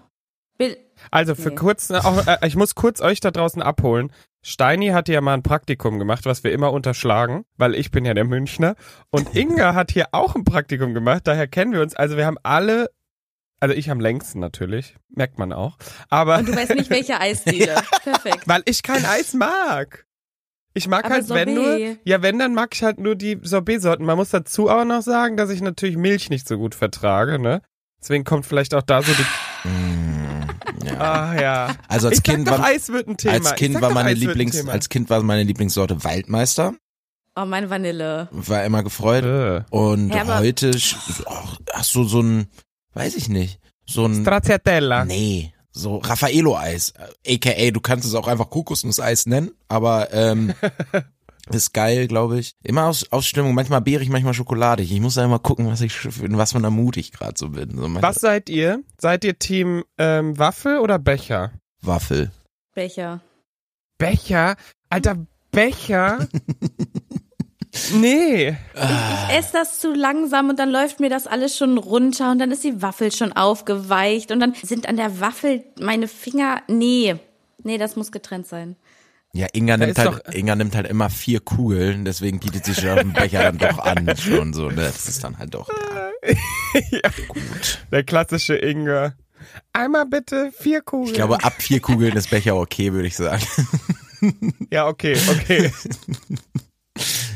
Bill 0.58 0.78
Also 1.10 1.34
für 1.36 1.50
Nee. 1.50 1.56
kurz, 1.56 1.90
auch, 1.92 2.28
äh, 2.28 2.38
ich 2.48 2.56
muss 2.56 2.76
kurz 2.76 3.02
euch 3.02 3.20
da 3.20 3.32
draußen 3.32 3.62
abholen. 3.62 4.12
Steini 4.44 4.88
hatte 4.90 5.12
ja 5.14 5.22
mal 5.22 5.34
ein 5.34 5.44
Praktikum 5.44 6.00
gemacht, 6.00 6.26
was 6.26 6.44
wir 6.44 6.52
immer 6.52 6.72
unterschlagen, 6.74 7.44
weil 7.58 7.76
ich 7.76 7.92
bin 7.92 8.06
ja 8.06 8.14
der 8.14 8.24
Münchner. 8.26 8.76
Und 9.10 9.30
Inga 9.36 9.74
hat 9.76 9.92
hier 9.92 10.08
auch 10.12 10.36
ein 10.36 10.44
Praktikum 10.46 10.94
gemacht, 10.94 11.22
daher 11.26 11.48
kennen 11.48 11.74
wir 11.74 11.82
uns. 11.82 11.96
Also 11.96 12.18
wir 12.18 12.26
haben 12.26 12.38
alle, 12.44 12.90
also 13.62 13.74
ich 13.74 13.90
am 13.90 14.00
längsten 14.02 14.40
natürlich, 14.40 14.96
merkt 15.10 15.40
man 15.40 15.54
auch. 15.54 15.78
Aber 16.10 16.40
Und 16.40 16.50
du 16.50 16.56
weißt 16.56 16.76
nicht, 16.76 16.90
welche 16.90 17.20
Eisdiele. 17.22 17.82
Perfekt. 18.04 18.46
weil 18.48 18.64
ich 18.66 18.84
kein 18.84 19.06
Eis 19.06 19.34
mag. 19.34 20.06
Ich 20.74 20.88
mag 20.88 21.06
Aber 21.06 21.16
halt, 21.16 21.30
wenn 21.30 21.54
nur, 21.54 21.66
Sorbet. 21.66 22.00
ja, 22.06 22.22
wenn, 22.22 22.40
dann 22.40 22.54
mag 22.54 22.70
ich 22.74 22.82
halt 22.84 23.00
nur 23.00 23.16
die 23.16 23.38
Sorbet-Sorten. 23.42 24.06
Man 24.06 24.16
muss 24.18 24.30
dazu 24.30 24.70
auch 24.70 24.86
noch 24.86 25.02
sagen, 25.02 25.36
dass 25.38 25.50
ich 25.50 25.62
natürlich 25.62 25.98
Milch 25.98 26.30
nicht 26.30 26.48
so 26.48 26.58
gut 26.58 26.76
vertrage, 26.76 27.40
ne? 27.40 27.62
Deswegen 28.02 28.24
kommt 28.24 28.46
vielleicht 28.46 28.74
auch 28.74 28.82
da 28.82 29.02
so 29.02 29.12
die, 29.14 29.26
Mm, 29.70 30.42
ja. 30.88 30.98
ah 31.00 31.40
ja. 31.40 31.76
Also 31.88 32.08
als 32.08 32.18
ich 32.18 32.24
Kind 32.24 32.48
sag 32.48 32.56
doch, 32.56 32.64
war 32.64 32.70
Eis 32.70 32.90
wird 32.90 33.08
ein 33.08 33.16
Thema. 33.18 33.34
als 33.36 33.54
Kind 33.56 33.80
war 33.80 33.92
meine 33.92 34.10
Eis 34.10 34.18
Lieblings 34.18 34.68
als 34.68 34.90
Kind 34.90 35.10
war 35.12 35.22
meine 35.22 35.44
Lieblingssorte 35.44 36.04
Waldmeister. 36.04 36.74
Oh, 37.36 37.46
meine 37.46 37.70
Vanille. 37.70 38.28
War 38.32 38.64
immer 38.66 38.82
gefreut. 38.84 39.24
Äh. 39.24 39.64
Und 39.70 40.10
Ja, 40.10 40.40
heute 40.40 40.72
ach, 41.28 41.58
hast 41.74 41.94
du 41.96 42.04
so 42.06 42.22
ein, 42.22 42.48
weiß 42.94 43.16
ich 43.16 43.30
nicht, 43.30 43.60
so 43.86 44.06
ein 44.06 44.22
Stracciatella. 44.22 45.06
Nee, 45.06 45.54
so 45.72 45.98
Raffaello-Eis. 45.98 46.94
AKA, 47.28 47.72
du 47.72 47.80
kannst 47.80 48.06
es 48.06 48.16
auch 48.16 48.28
einfach 48.28 48.50
Kokosnusseis 48.50 49.26
nennen, 49.26 49.52
aber 49.68 50.14
ähm, 50.14 50.54
ist 51.50 51.74
geil, 51.74 52.08
glaube 52.08 52.40
ich. 52.40 52.56
Immer 52.64 52.86
aus, 52.86 53.12
aus 53.12 53.26
Stimmung, 53.26 53.54
manchmal 53.54 53.82
beerig, 53.82 54.10
manchmal 54.10 54.34
schokoladig. 54.34 54.92
Ich 54.92 55.00
muss 55.00 55.16
da 55.16 55.24
immer 55.24 55.40
gucken, 55.40 55.68
was 55.68 55.82
ich 55.82 55.94
in 56.22 56.38
was 56.38 56.52
von 56.52 56.62
der 56.62 56.72
Mut 56.72 56.98
ich 56.98 57.12
gerade 57.12 57.34
so 57.38 57.50
bin. 57.50 57.78
So 57.78 58.02
Was 58.02 58.18
seid 58.18 58.50
ihr? 58.50 58.84
Seid 59.00 59.24
ihr 59.24 59.38
Team 59.40 59.84
ähm, 59.98 60.38
Waffel 60.38 60.80
oder 60.80 61.00
Becher? 61.00 61.52
Waffel. 61.82 62.32
Becher. 62.74 63.22
Becher? 63.98 64.56
Alter, 64.90 65.26
Becher? 65.52 66.28
nee. 67.94 68.58
Ich 68.76 69.36
esse 69.38 69.54
das 69.54 69.80
zu 69.80 69.94
langsam 69.94 70.50
und 70.50 70.60
dann 70.60 70.70
läuft 70.70 71.00
mir 71.00 71.10
das 71.10 71.28
alles 71.28 71.58
schon 71.58 71.78
runter 71.78 72.32
und 72.32 72.40
dann 72.40 72.52
ist 72.52 72.64
die 72.64 72.82
Waffel 72.82 73.12
schon 73.12 73.34
aufgeweicht 73.34 74.32
und 74.32 74.40
dann 74.40 74.54
sind 74.62 74.88
an 74.88 74.98
der 74.98 75.20
Waffel 75.20 75.64
meine 75.80 76.08
Finger. 76.08 76.62
Nee. 76.68 77.16
Nee, 77.64 77.78
das 77.78 77.96
muss 77.96 78.12
getrennt 78.12 78.48
sein. 78.48 78.76
Ja, 79.34 79.48
Inga 79.54 79.78
nimmt 79.78 79.98
halt, 79.98 80.24
Inga 80.34 80.56
nimmt 80.56 80.76
halt 80.76 80.88
immer 80.88 81.10
vier 81.10 81.40
Kugeln, 81.40 82.04
deswegen 82.04 82.40
bietet 82.40 82.66
sich 82.66 82.90
auf 82.90 83.00
dem 83.00 83.14
Becher 83.14 83.44
dann 83.44 83.58
doch 83.58 83.80
an, 83.80 84.14
schon 84.18 84.54
so, 84.54 84.68
ne? 84.70 84.76
Das 84.76 85.08
ist 85.08 85.24
dann 85.24 85.38
halt 85.38 85.54
doch 85.54 85.70
ja, 86.92 87.10
gut. 87.30 87.80
der 87.92 88.04
klassische 88.04 88.56
Inge. 88.56 89.16
Einmal 89.72 90.06
bitte 90.06 90.52
vier 90.52 90.82
Kugeln. 90.82 91.08
Ich 91.08 91.14
glaube, 91.14 91.44
ab 91.44 91.62
vier 91.62 91.80
Kugeln 91.80 92.16
ist 92.18 92.30
Becher 92.30 92.58
okay, 92.58 92.92
würde 92.94 93.08
ich 93.08 93.16
sagen. 93.16 93.44
Ja, 94.70 94.88
okay, 94.88 95.18
okay. 95.30 95.72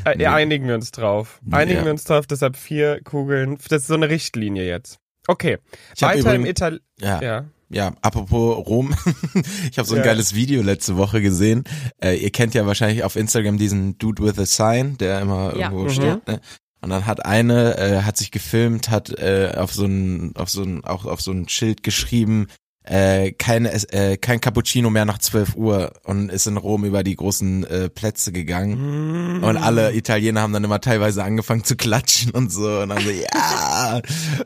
äh, 0.06 0.16
Nee. 0.16 0.22
ja, 0.24 0.34
einigen 0.34 0.66
wir 0.68 0.74
uns 0.74 0.90
drauf. 0.90 1.40
Einigen 1.50 1.80
Ja. 1.80 1.84
wir 1.84 1.92
uns 1.92 2.04
drauf, 2.04 2.26
deshalb 2.26 2.56
vier 2.56 3.00
Kugeln. 3.02 3.58
Das 3.68 3.82
ist 3.82 3.88
so 3.88 3.94
eine 3.94 4.08
Richtlinie 4.08 4.66
jetzt. 4.66 4.98
Okay. 5.28 5.58
Ich 5.94 6.02
Weiter 6.02 6.18
im 6.34 6.42
übrigens- 6.42 6.48
Ital... 6.50 6.80
Ja. 7.00 7.22
Ja. 7.22 7.44
Ja, 7.68 7.92
apropos 8.00 8.64
Rom. 8.64 8.94
ich 9.70 9.76
habe 9.78 9.88
so 9.88 9.94
ein 9.94 9.98
Ja. 9.98 10.04
geiles 10.04 10.34
Video 10.36 10.62
letzte 10.62 10.96
Woche 10.96 11.20
gesehen. 11.20 11.64
Äh, 12.00 12.14
ihr 12.16 12.30
kennt 12.30 12.54
ja 12.54 12.64
wahrscheinlich 12.64 13.02
auf 13.02 13.16
Instagram 13.16 13.58
diesen 13.58 13.98
Dude 13.98 14.22
with 14.22 14.38
a 14.38 14.46
Sign, 14.46 14.96
der 14.98 15.20
immer 15.20 15.56
Ja. 15.56 15.66
irgendwo 15.72 15.82
Mhm. 15.84 15.90
steht. 15.90 16.28
Ne? 16.28 16.40
Und 16.80 16.90
dann 16.90 17.06
hat 17.06 17.26
eine, 17.26 17.76
äh, 17.76 18.02
hat 18.02 18.16
sich 18.16 18.30
gefilmt, 18.30 18.90
hat 18.90 19.10
äh, 19.18 19.52
auf 19.56 19.72
so 19.72 19.84
ein, 19.84 20.36
auf 20.36 20.48
so 20.48 20.62
ein, 20.62 20.84
auch 20.84 21.06
auf 21.06 21.20
so 21.20 21.32
ein 21.32 21.48
Schild 21.48 21.82
geschrieben, 21.82 22.46
äh, 22.86 23.32
keine, 23.32 23.72
äh, 23.92 24.16
kein 24.16 24.40
Cappuccino 24.40 24.90
mehr 24.90 25.04
nach 25.04 25.18
12 25.18 25.56
Uhr 25.56 25.92
und 26.04 26.30
ist 26.30 26.46
in 26.46 26.56
Rom 26.56 26.84
über 26.84 27.02
die 27.02 27.16
großen 27.16 27.66
äh, 27.66 27.88
Plätze 27.88 28.30
gegangen. 28.30 29.38
Mhm. 29.38 29.44
Und 29.44 29.56
alle 29.56 29.92
Italiener 29.92 30.42
haben 30.42 30.52
dann 30.52 30.62
immer 30.62 30.80
teilweise 30.80 31.24
angefangen 31.24 31.64
zu 31.64 31.76
klatschen 31.76 32.30
und 32.30 32.52
so. 32.52 32.80
Und 32.80 32.90
dann 32.90 33.02
so, 33.02 33.10
ja. 33.10 34.00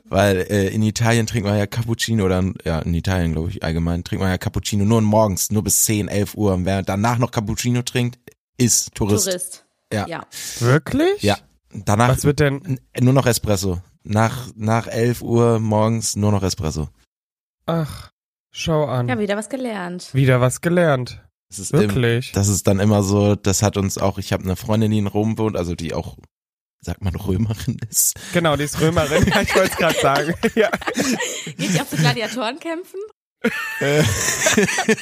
Weil 0.04 0.38
äh, 0.50 0.68
in 0.68 0.82
Italien 0.82 1.26
trinkt 1.26 1.46
man 1.46 1.58
ja 1.58 1.66
Cappuccino 1.66 2.24
oder 2.24 2.42
ja, 2.64 2.78
in 2.80 2.94
Italien, 2.94 3.32
glaube 3.32 3.50
ich, 3.50 3.62
allgemein 3.62 4.04
trinkt 4.04 4.22
man 4.22 4.30
ja 4.30 4.38
Cappuccino 4.38 4.84
nur 4.84 5.02
morgens, 5.02 5.50
nur 5.50 5.62
bis 5.62 5.82
10, 5.82 6.08
11 6.08 6.34
Uhr. 6.34 6.54
Und 6.54 6.64
wer 6.64 6.82
danach 6.82 7.18
noch 7.18 7.30
Cappuccino 7.30 7.82
trinkt, 7.82 8.18
ist 8.56 8.94
Tourist. 8.94 9.26
Tourist. 9.26 9.66
Ja. 9.92 10.06
Ja. 10.06 10.22
Wirklich? 10.60 11.22
Ja. 11.22 11.36
Danach 11.72 12.08
Was 12.08 12.24
wird 12.24 12.40
denn... 12.40 12.80
nur 12.98 13.12
noch 13.12 13.26
Espresso. 13.26 13.82
Nach, 14.02 14.48
nach 14.56 14.86
11 14.86 15.20
Uhr 15.20 15.58
morgens 15.60 16.16
nur 16.16 16.32
noch 16.32 16.42
Espresso. 16.42 16.88
Ach, 17.66 18.09
schau 18.50 18.84
an. 18.86 19.08
Ja, 19.08 19.18
wieder 19.18 19.36
was 19.36 19.48
gelernt. 19.48 20.12
Wieder 20.14 20.40
was 20.40 20.60
gelernt. 20.60 21.22
Das 21.48 21.58
ist, 21.58 21.72
im, 21.72 21.80
Wirklich. 21.80 22.32
das 22.32 22.46
ist 22.48 22.66
dann 22.68 22.78
immer 22.78 23.02
so, 23.02 23.34
das 23.34 23.62
hat 23.62 23.76
uns 23.76 23.98
auch, 23.98 24.18
ich 24.18 24.32
habe 24.32 24.44
eine 24.44 24.54
Freundin, 24.56 24.90
die 24.92 24.98
in 24.98 25.06
Rom 25.08 25.36
wohnt, 25.36 25.56
also 25.56 25.74
die 25.74 25.94
auch, 25.94 26.16
sagt 26.80 27.02
man, 27.02 27.14
Römerin 27.16 27.78
ist. 27.88 28.14
Genau, 28.32 28.56
die 28.56 28.64
ist 28.64 28.80
Römerin. 28.80 29.26
Ja, 29.34 29.42
ich 29.42 29.54
wollte 29.56 29.70
es 29.72 29.76
gerade 29.76 29.98
sagen. 30.00 30.34
Ja. 30.54 30.70
Geht 31.56 31.74
ihr 31.74 31.82
auch 31.82 31.88
zu 31.88 31.96
Gladiatorenkämpfen? 31.96 33.00
Äh, 33.80 34.02
Lie- 34.02 34.06
li- 34.86 34.96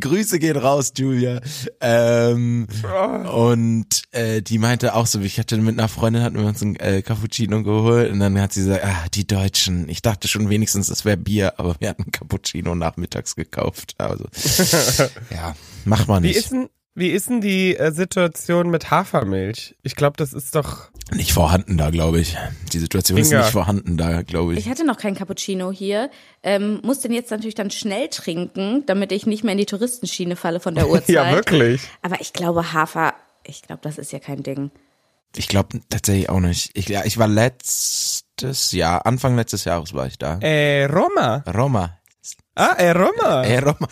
Grüße 0.00 0.38
gehen 0.38 0.56
raus, 0.56 0.92
Julia. 0.96 1.40
Ähm, 1.80 2.66
Oh. 2.84 3.46
und 3.48 4.02
äh, 4.12 4.40
die 4.42 4.58
meinte 4.58 4.94
auch 4.94 5.06
so, 5.06 5.20
ich 5.20 5.38
hatte 5.38 5.56
mit 5.58 5.78
einer 5.78 5.88
Freundin 5.88 6.22
hatten 6.22 6.38
wir 6.38 6.46
uns 6.46 6.62
ein 6.62 6.76
äh, 6.76 7.02
Cappuccino 7.02 7.62
geholt 7.62 8.10
und 8.12 8.20
dann 8.20 8.40
hat 8.40 8.52
sie 8.52 8.62
gesagt, 8.64 8.84
ah, 8.84 9.06
die 9.14 9.26
Deutschen. 9.26 9.88
Ich 9.88 10.02
dachte 10.02 10.28
schon 10.28 10.48
wenigstens, 10.48 10.88
es 10.88 11.04
wäre 11.04 11.16
Bier, 11.16 11.54
aber 11.58 11.76
wir 11.80 11.88
hatten 11.90 12.10
Cappuccino 12.10 12.74
nachmittags 12.74 13.36
gekauft. 13.36 13.94
Also 13.98 14.24
ja, 15.30 15.54
macht 15.84 16.08
man 16.08 16.22
Wie 16.22 16.28
nicht. 16.28 16.38
ist 16.38 16.50
denn, 16.52 16.68
wie 16.98 17.10
ist 17.10 17.28
denn 17.28 17.40
die 17.40 17.76
äh, 17.76 17.92
Situation 17.92 18.70
mit 18.70 18.90
Hafermilch? 18.90 19.76
Ich 19.82 19.94
glaube, 19.94 20.16
das 20.16 20.32
ist 20.32 20.54
doch. 20.54 20.90
Nicht 21.12 21.32
vorhanden 21.32 21.78
da, 21.78 21.90
glaube 21.90 22.20
ich. 22.20 22.36
Die 22.72 22.78
Situation 22.78 23.16
ist 23.18 23.30
Inga. 23.30 23.42
nicht 23.42 23.52
vorhanden 23.52 23.96
da, 23.96 24.22
glaube 24.22 24.52
ich. 24.52 24.58
Ich 24.58 24.68
hatte 24.68 24.84
noch 24.84 24.98
kein 24.98 25.14
Cappuccino 25.14 25.72
hier, 25.72 26.10
ähm, 26.42 26.80
muss 26.82 27.00
den 27.00 27.12
jetzt 27.12 27.30
natürlich 27.30 27.54
dann 27.54 27.70
schnell 27.70 28.08
trinken, 28.08 28.84
damit 28.86 29.12
ich 29.12 29.26
nicht 29.26 29.44
mehr 29.44 29.52
in 29.52 29.58
die 29.58 29.66
Touristenschiene 29.66 30.36
falle 30.36 30.60
von 30.60 30.74
der 30.74 30.88
Uhrzeit. 30.90 31.08
Ja, 31.08 31.32
wirklich. 31.32 31.82
Aber 32.02 32.20
ich 32.20 32.32
glaube, 32.32 32.72
Hafer, 32.72 33.14
ich 33.44 33.62
glaube, 33.62 33.80
das 33.82 33.96
ist 33.96 34.12
ja 34.12 34.18
kein 34.18 34.42
Ding. 34.42 34.70
Ich 35.36 35.48
glaube 35.48 35.80
tatsächlich 35.88 36.28
auch 36.28 36.40
nicht. 36.40 36.70
Ich, 36.74 36.88
ja, 36.88 37.04
ich 37.04 37.16
war 37.18 37.28
letztes 37.28 38.72
Jahr, 38.72 39.06
Anfang 39.06 39.36
letztes 39.36 39.64
Jahres 39.64 39.94
war 39.94 40.06
ich 40.06 40.18
da. 40.18 40.38
Äh, 40.40 40.86
Roma. 40.86 41.44
Roma. 41.54 41.98
Ah, 42.54 42.74
äh, 42.76 42.90
Roma. 42.90 43.44
Äh, 43.44 43.58
Roma. 43.60 43.88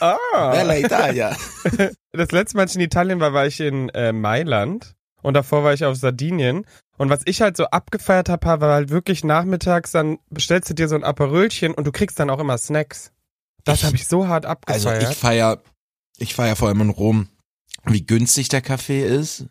Ah. 0.00 0.50
Bella 0.52 0.78
Italia. 0.78 1.36
Das 2.12 2.32
letzte 2.32 2.56
Mal, 2.56 2.62
als 2.64 2.72
ich 2.72 2.76
in 2.76 2.82
Italien 2.82 3.20
war, 3.20 3.32
war 3.32 3.46
ich 3.46 3.60
in 3.60 3.90
äh, 3.90 4.12
Mailand 4.12 4.96
und 5.22 5.34
davor 5.34 5.62
war 5.62 5.72
ich 5.74 5.84
auf 5.84 5.96
Sardinien. 5.96 6.66
Und 6.96 7.10
was 7.10 7.20
ich 7.26 7.40
halt 7.42 7.56
so 7.56 7.66
abgefeiert 7.66 8.28
habe, 8.28 8.44
war 8.60 8.74
halt 8.74 8.90
wirklich 8.90 9.22
nachmittags, 9.22 9.92
dann 9.92 10.18
bestellst 10.30 10.68
du 10.70 10.74
dir 10.74 10.88
so 10.88 10.96
ein 10.96 11.04
Aperölchen 11.04 11.74
und 11.74 11.86
du 11.86 11.92
kriegst 11.92 12.18
dann 12.18 12.30
auch 12.30 12.40
immer 12.40 12.58
Snacks. 12.58 13.12
Das 13.64 13.84
habe 13.84 13.94
ich 13.94 14.08
so 14.08 14.26
hart 14.26 14.46
Also 14.46 14.88
abgefeiert. 14.88 15.12
ich 15.12 15.16
feier, 15.18 15.62
ich 16.16 16.34
feier 16.34 16.56
vor 16.56 16.68
allem 16.68 16.80
in 16.80 16.90
Rom, 16.90 17.28
wie 17.84 18.04
günstig 18.04 18.48
der 18.48 18.62
Kaffee 18.62 19.04
ist. 19.06 19.46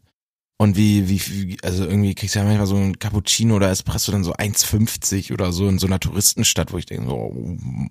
Und 0.60 0.76
wie, 0.76 1.08
wie, 1.08 1.58
also 1.64 1.86
irgendwie 1.86 2.16
kriegst 2.16 2.34
du 2.34 2.40
ja 2.40 2.46
manchmal 2.46 2.66
so 2.66 2.76
ein 2.78 2.98
Cappuccino 2.98 3.56
oder 3.58 3.70
Espresso 3.70 4.12
dann 4.12 4.24
so 4.24 4.34
1,50 4.34 5.32
oder 5.32 5.52
so 5.52 5.68
in 5.68 5.78
so 5.78 5.86
einer 5.86 6.00
Touristenstadt, 6.00 6.74
wo 6.74 6.80
ich 6.80 6.88
denke 6.88 7.08
so, 7.08 7.32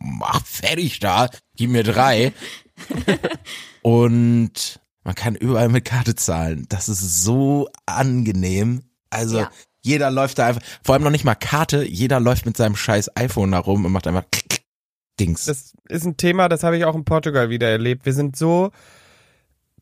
mach 0.00 0.44
fertig 0.44 0.98
da, 0.98 1.28
gib 1.56 1.70
mir 1.70 1.84
drei. 1.84 2.32
Und 3.82 4.80
man 5.04 5.14
kann 5.14 5.36
überall 5.36 5.68
mit 5.68 5.84
Karte 5.84 6.16
zahlen. 6.16 6.66
Das 6.68 6.88
ist 6.88 7.22
so 7.22 7.68
angenehm. 7.86 8.82
Also 9.10 9.38
Ja. 9.38 9.50
jeder 9.82 10.10
läuft 10.10 10.38
da 10.38 10.46
einfach, 10.48 10.62
vor 10.82 10.94
allem 10.94 11.04
noch 11.04 11.10
nicht 11.12 11.24
mal 11.24 11.36
Karte, 11.36 11.84
jeder 11.84 12.18
läuft 12.18 12.46
mit 12.46 12.56
seinem 12.56 12.74
scheiß 12.76 13.16
iPhone 13.16 13.52
da 13.52 13.58
rum 13.58 13.84
und 13.84 13.92
macht 13.92 14.06
einfach 14.08 14.24
Dings. 15.20 15.44
das 15.46 15.72
ist 15.88 16.04
ein 16.04 16.16
Thema, 16.16 16.48
das 16.48 16.62
habe 16.62 16.76
ich 16.76 16.84
auch 16.84 16.94
in 16.94 17.04
Portugal 17.04 17.48
wieder 17.48 17.70
erlebt. 17.70 18.04
Wir 18.04 18.12
sind 18.12 18.36
so 18.36 18.70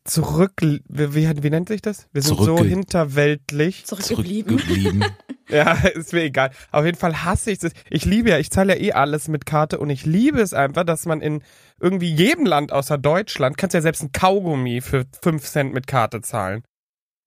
zurück, 0.05 0.53
wie, 0.61 0.81
wie, 0.87 1.43
wie 1.43 1.49
nennt 1.49 1.67
sich 1.67 1.81
das? 1.81 2.07
Wir 2.13 2.21
sind 2.21 2.39
so 2.39 2.63
hinterweltlich. 2.63 3.85
Zurückgeblieben. 3.85 4.59
Zurückgeblieben. 4.59 5.05
Ja, 5.47 5.73
ist 5.73 6.11
mir 6.11 6.23
egal. 6.23 6.49
Auf 6.71 6.85
jeden 6.85 6.97
Fall 6.97 7.23
hasse 7.23 7.51
ich 7.51 7.61
es. 7.61 7.71
Ich 7.91 8.03
liebe 8.03 8.31
ja, 8.31 8.39
ich 8.39 8.49
zahle 8.49 8.75
ja 8.75 8.81
eh 8.81 8.93
alles 8.93 9.27
mit 9.27 9.45
Karte 9.45 9.77
und 9.77 9.91
ich 9.91 10.03
liebe 10.03 10.41
es 10.41 10.55
einfach, 10.55 10.83
dass 10.83 11.05
man 11.05 11.21
in 11.21 11.43
irgendwie 11.79 12.11
jedem 12.11 12.47
Land 12.47 12.71
außer 12.71 12.97
Deutschland, 12.97 13.55
kannst 13.55 13.75
ja 13.75 13.81
selbst 13.81 14.01
ein 14.01 14.11
Kaugummi 14.11 14.81
für 14.81 15.05
5 15.21 15.43
Cent 15.45 15.71
mit 15.71 15.85
Karte 15.85 16.21
zahlen. 16.21 16.63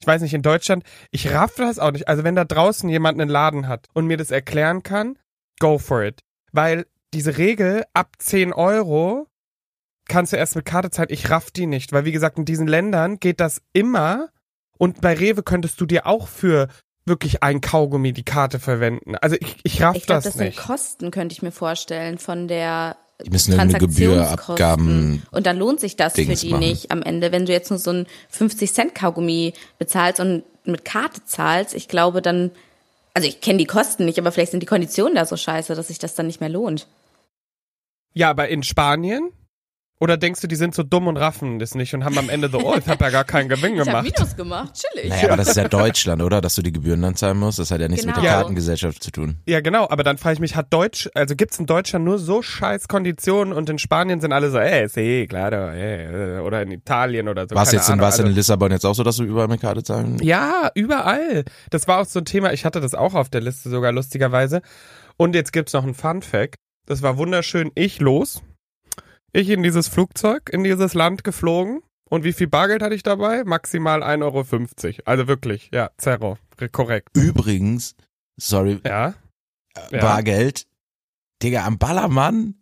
Ich 0.01 0.07
weiß 0.09 0.21
nicht, 0.23 0.35
in 0.35 0.43
Deutschland, 0.43 0.83
ich 1.13 1.33
raff 1.33 1.55
das 1.57 1.79
auch 1.79 1.93
nicht. 1.93 2.09
Also 2.09 2.25
wenn 2.25 2.35
da 2.35 2.45
draußen 2.45 2.89
jemand 2.89 3.21
einen 3.21 3.31
Laden 3.31 3.69
hat 3.69 3.87
und 3.95 4.07
mir 4.07 4.17
das 4.17 4.33
erklären 4.33 4.83
kann, 4.83 5.17
go 5.61 5.79
for 5.79 6.03
it. 6.03 6.21
Weil 6.51 6.87
diese 7.15 7.39
Regel, 7.39 7.85
ab 7.95 8.17
10 8.19 8.53
Euro 8.53 9.29
kannst 10.09 10.33
du 10.33 10.37
erst 10.37 10.57
mit 10.57 10.65
Karte 10.65 10.91
zahlen. 10.91 11.09
Ich 11.11 11.31
raff 11.31 11.51
die 11.51 11.67
nicht. 11.67 11.93
Weil 11.93 12.05
wie 12.05 12.13
gesagt, 12.13 12.39
in 12.39 12.45
diesen 12.45 12.67
Ländern 12.67 13.21
geht 13.21 13.41
das 13.41 13.63
immer 13.73 14.29
und 14.79 15.01
bei 15.01 15.15
Rewe 15.15 15.43
könntest 15.43 15.81
du 15.81 15.87
dir 15.87 16.07
auch 16.07 16.29
für 16.29 16.69
wirklich 17.05 17.43
ein 17.43 17.61
Kaugummi 17.61 18.13
die 18.13 18.25
Karte 18.25 18.59
verwenden. 18.59 19.17
Also 19.17 19.37
ich, 19.41 19.57
ich 19.63 19.83
raff 19.83 19.97
Ich 19.97 20.07
glaube, 20.07 20.23
das, 20.23 20.25
das 20.25 20.35
sind 20.35 20.47
nicht. 20.47 20.59
Kosten, 20.59 21.11
könnte 21.11 21.33
ich 21.33 21.43
mir 21.43 21.53
vorstellen, 21.53 22.19
von 22.19 22.49
der 22.49 22.97
Die 23.25 23.31
müssen 23.31 23.53
irgendeine 23.53 23.79
Gebühr. 23.79 24.29
Abgaben. 24.29 25.23
Und 25.31 25.47
dann 25.47 25.59
lohnt 25.59 25.81
sich 25.81 25.97
das 25.97 26.15
Dings 26.15 26.41
für 26.41 26.47
die 26.47 26.53
machen. 26.53 26.61
nicht 26.61 26.91
am 26.91 27.03
Ende. 27.03 27.33
Wenn 27.33 27.47
du 27.47 27.53
jetzt 27.53 27.71
nur 27.71 27.79
so 27.79 27.91
ein 27.91 28.07
50-Cent-Kaugummi 28.33 29.55
bezahlst 29.79 30.21
und 30.21 30.45
mit 30.65 30.85
Karte 30.85 31.25
zahlst, 31.25 31.75
ich 31.75 31.89
glaube 31.89 32.23
dann, 32.23 32.51
also 33.15 33.27
ich 33.27 33.41
kenne 33.41 33.59
die 33.59 33.67
Kosten 33.67 34.05
nicht, 34.05 34.19
aber 34.19 34.31
vielleicht 34.31 34.53
sind 34.53 34.63
die 34.63 34.67
Konditionen 34.67 35.15
da 35.15 35.25
so 35.25 35.37
scheiße, 35.37 35.75
dass 35.75 35.89
sich 35.89 35.99
das 35.99 36.15
dann 36.15 36.27
nicht 36.27 36.41
mehr 36.41 36.51
lohnt. 36.51 36.87
Ja, 38.13 38.31
aber 38.31 38.49
in 38.49 38.63
Spanien? 38.63 39.31
Oder 40.01 40.17
denkst 40.17 40.41
du, 40.41 40.47
die 40.47 40.55
sind 40.55 40.77
so 40.77 40.85
dumm 40.85 41.09
und 41.09 41.17
raffen 41.17 41.59
das 41.59 41.75
nicht 41.75 41.93
und 41.93 42.05
haben 42.05 42.17
am 42.19 42.29
Ende 42.29 42.49
so, 42.49 42.61
oh, 42.61 42.77
ich 42.79 42.87
habe 42.87 43.03
ja 43.05 43.11
gar 43.11 43.25
keinen 43.25 43.49
Gewinn 43.49 43.77
Ich 43.77 43.85
gemacht. 43.85 44.05
Minus 44.05 44.37
gemacht, 44.37 44.75
chillig. 44.75 45.11
Naja, 45.11 45.25
aber 45.29 45.37
das 45.39 45.49
ist 45.49 45.57
ja 45.57 45.67
Deutschland, 45.67 46.23
oder? 46.23 46.41
Dass 46.41 46.55
du 46.55 46.63
die 46.63 46.71
Gebühren 46.73 47.03
dann 47.03 47.17
zahlen 47.17 47.37
musst. 47.39 47.59
Das 47.59 47.73
hat 47.73 47.81
ja 47.81 47.89
nichts 47.89 48.07
mit 48.07 48.15
der 48.15 48.23
Genau. 48.23 48.35
Kartengesellschaft 48.35 49.03
zu 49.03 49.11
tun. 49.11 49.39
Ja, 49.49 49.61
genau, 49.61 49.89
aber 49.91 50.05
dann 50.05 50.17
frage 50.17 50.35
ich 50.35 50.41
mich, 50.41 50.55
hat 50.55 50.73
Deutsch, 50.73 51.09
also 51.15 51.35
gibt's 51.35 51.59
in 51.59 51.67
Deutschland 51.67 52.05
nur 52.05 52.19
so 52.21 52.43
scheiß 52.43 52.87
Konditionen 52.87 53.53
und 53.53 53.69
in 53.71 53.79
Spanien 53.81 54.21
sind 54.21 54.33
alle 54.33 54.51
so, 54.51 54.59
ey, 54.59 54.89
sí, 54.89 55.27
claro, 55.29 55.71
ey, 55.71 56.39
oder 56.43 56.63
in 56.63 56.71
Italien 56.71 57.27
oder 57.29 57.49
so. 57.49 57.57
War 57.57 57.65
es 57.65 57.73
jetzt 57.73 57.89
in, 57.89 58.01
war's 58.01 58.21
in 58.21 58.29
Lissabon 58.29 58.71
jetzt 58.71 58.87
auch 58.87 58.95
so, 58.95 59.03
dass 59.03 59.17
du 59.17 59.25
überall 59.25 59.49
mit 59.49 59.61
Karte 59.61 59.83
zahlen? 59.83 60.19
Ja, 60.23 60.71
überall. 60.75 61.45
Das 61.71 61.89
war 61.89 62.01
auch 62.01 62.07
so 62.07 62.21
ein 62.21 62.25
Thema, 62.25 62.53
ich 62.53 62.65
hatte 62.65 62.81
das 62.81 62.95
auch 62.95 63.15
auf 63.15 63.31
der 63.31 63.41
Liste 63.41 63.69
sogar 63.69 63.91
lustigerweise. 63.91 64.63
Und 65.17 65.35
jetzt 65.35 65.53
gibt's 65.53 65.73
noch 65.73 65.83
einen 65.83 65.95
Fun 65.95 66.23
Fact. 66.23 66.55
Das 66.87 67.03
war 67.03 67.19
wunderschön. 67.19 67.73
Ich 67.75 67.99
los. 67.99 68.41
Ich 69.39 69.51
in 69.51 69.63
dieses 69.63 69.87
Flugzeug, 69.87 70.51
in 70.53 70.65
dieses 70.65 70.95
Land 70.95 71.23
geflogen. 71.23 71.81
Und 72.11 72.25
wie 72.25 72.33
viel 72.33 72.49
Bargeld 72.49 72.83
hatte 72.83 72.95
ich 72.95 73.03
dabei? 73.05 73.45
Maximal 73.45 74.03
1,50 74.03 74.25
Euro. 74.25 75.03
Also 75.05 75.29
wirklich, 75.29 75.71
ja, 75.73 75.91
Zerro. 75.97 76.39
Re- 76.59 76.69
Korrekt. 76.71 77.11
Übrigens, 77.17 77.95
sorry, 78.37 78.81
Ja. 78.85 79.15
Ja. 79.93 80.01
Bargeld. 80.01 80.67
Digga, 81.43 81.65
am 81.67 81.79
Ballermann 81.79 82.55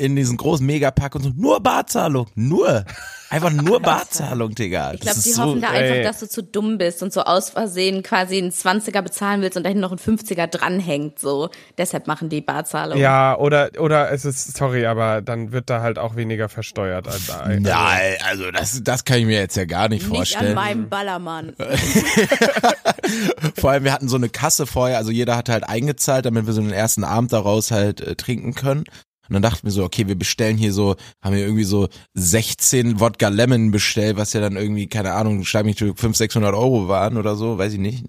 in 0.00 0.16
diesen 0.16 0.36
großen 0.36 0.64
Megapark 0.64 1.14
und 1.14 1.22
so, 1.22 1.30
nur 1.36 1.60
Barzahlung, 1.60 2.26
nur. 2.34 2.84
Einfach 3.28 3.52
nur 3.52 3.78
Barzahlung, 3.80 4.56
Digga. 4.56 4.94
Ich 4.94 5.00
glaube, 5.00 5.20
die 5.20 5.30
so, 5.30 5.42
hoffen 5.44 5.60
da 5.60 5.72
ey. 5.72 5.88
einfach, 5.92 6.10
dass 6.10 6.18
du 6.18 6.28
zu 6.28 6.42
dumm 6.42 6.78
bist 6.78 7.00
und 7.00 7.12
so 7.12 7.20
aus 7.22 7.50
Versehen 7.50 8.02
quasi 8.02 8.38
einen 8.38 8.50
20er 8.50 9.02
bezahlen 9.02 9.40
willst 9.40 9.56
und 9.56 9.62
dahin 9.62 9.78
noch 9.78 9.92
ein 9.92 9.98
50er 9.98 10.48
dranhängt. 10.48 11.20
So. 11.20 11.48
Deshalb 11.78 12.08
machen 12.08 12.28
die 12.28 12.40
Barzahlung. 12.40 12.98
Ja, 12.98 13.38
oder, 13.38 13.70
oder 13.78 14.10
es 14.10 14.24
ist, 14.24 14.56
sorry, 14.56 14.84
aber 14.84 15.20
dann 15.22 15.52
wird 15.52 15.70
da 15.70 15.80
halt 15.80 15.96
auch 16.00 16.16
weniger 16.16 16.48
versteuert 16.48 17.06
als 17.06 17.28
Nein, 17.46 18.16
also 18.28 18.50
das, 18.50 18.82
das 18.82 19.04
kann 19.04 19.18
ich 19.18 19.26
mir 19.26 19.38
jetzt 19.38 19.56
ja 19.56 19.64
gar 19.64 19.88
nicht, 19.88 20.02
Nicht 20.02 20.10
an 20.10 20.16
vorstellen. 20.16 20.54
meinem 20.56 20.88
Ballermann. 20.88 21.54
Vor 23.56 23.70
allem, 23.70 23.84
wir 23.84 23.92
hatten 23.92 24.08
so 24.08 24.16
eine 24.16 24.28
Kasse 24.28 24.66
vorher, 24.66 24.96
also 24.96 25.12
jeder 25.12 25.36
hatte 25.36 25.52
halt 25.52 25.68
eingezahlt, 25.68 26.26
damit 26.26 26.46
wir 26.46 26.52
so 26.52 26.62
den 26.62 26.72
ersten 26.72 27.04
Abend 27.04 27.32
daraus 27.32 27.70
halt 27.70 28.00
äh, 28.00 28.16
trinken 28.16 28.54
können. 28.54 28.84
Und 29.30 29.34
dann 29.34 29.42
dachten 29.42 29.64
wir 29.64 29.70
so, 29.70 29.84
okay, 29.84 30.08
wir 30.08 30.16
bestellen 30.18 30.56
hier 30.58 30.72
so, 30.72 30.96
haben 31.22 31.36
wir 31.36 31.42
irgendwie 31.44 31.64
so 31.64 31.88
16 32.14 32.98
Wodka 32.98 33.28
Lemon 33.28 33.70
bestellt, 33.70 34.16
was 34.16 34.32
ja 34.32 34.40
dann 34.40 34.56
irgendwie, 34.56 34.88
keine 34.88 35.12
Ahnung, 35.12 35.44
schlag 35.44 35.64
mich 35.64 35.76
durch 35.76 35.90
500, 35.90 36.16
600 36.16 36.54
Euro 36.54 36.88
waren 36.88 37.16
oder 37.16 37.36
so, 37.36 37.56
weiß 37.56 37.74
ich 37.74 37.78
nicht. 37.78 38.04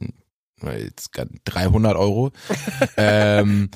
Jetzt 0.63 1.13
gar 1.13 1.28
300 1.46 1.96
Euro. 1.96 2.32
ähm, 2.98 3.70